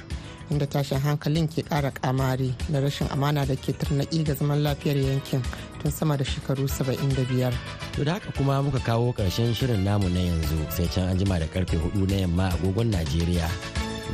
inda 0.50 0.66
tashin 0.66 0.98
hankalin 0.98 1.46
ke 1.46 1.62
kara 1.62 1.90
kamari 1.94 2.50
na 2.68 2.80
rashin 2.83 3.06
amana 3.14 3.46
da 3.46 3.54
ke 3.54 3.70
tarnaki 3.72 4.24
ga 4.26 4.35
zaman 4.35 4.59
lafiyar 4.66 4.98
yankin 4.98 5.42
tun 5.83 5.90
sama 5.94 6.16
da 6.18 6.24
shekaru 6.26 6.66
75 6.66 7.54
To 7.94 8.04
da 8.04 8.12
haka 8.18 8.33
kuma 8.35 8.62
muka 8.62 8.78
kawo 8.83 9.14
ƙarshen 9.14 9.54
shirin 9.54 9.85
namu 9.87 10.09
na 10.11 10.20
yanzu 10.20 10.59
sai 10.70 10.87
can 10.90 11.09
an 11.09 11.18
jima 11.18 11.38
da 11.38 11.46
ƙarfe 11.46 11.78
huɗu 11.78 12.02
na 12.11 12.16
yamma 12.26 12.50
agogon 12.50 12.90
Najeriya 12.90 13.46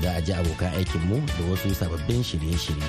za 0.02 0.12
a 0.16 0.20
ji 0.20 0.32
abokan 0.32 0.72
aikinmu 0.76 1.24
da 1.24 1.42
wasu 1.48 1.72
sababbin 1.72 2.20
shirye-shirye. 2.20 2.88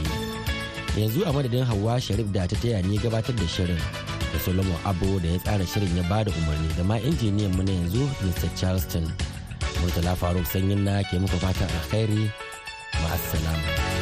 Yanzu 0.99 1.23
a 1.23 1.31
madadin 1.31 1.63
Hauwa 1.63 1.99
Sharif 2.03 2.27
da 2.33 2.45
ta 2.47 2.55
taya 2.59 2.83
ni 2.83 2.97
gabatar 2.99 3.35
da 3.35 3.47
shirin 3.47 3.79
da 4.33 4.39
solomon 4.39 4.77
abu 4.85 5.19
da 5.19 5.27
ya 5.29 5.39
tsara 5.39 5.65
shirin 5.65 5.97
ya 5.97 6.03
ba 6.09 6.23
da 6.23 6.31
umarni 6.31 6.69
da 6.77 6.83
ma 6.83 6.97
injiniyan 6.99 7.51
mu 7.55 7.63
na 7.63 7.71
yanzu 7.71 8.03
mr 8.25 8.49
charleston 8.59 9.05
murtala 9.81 10.15
faruk 10.15 10.45
sanyin 10.45 10.83
na 10.83 11.03
ke 11.03 11.19
muku 11.19 11.37
fatan 11.37 11.69
alkhairi 11.69 12.29
ma'assalam. 13.03 13.96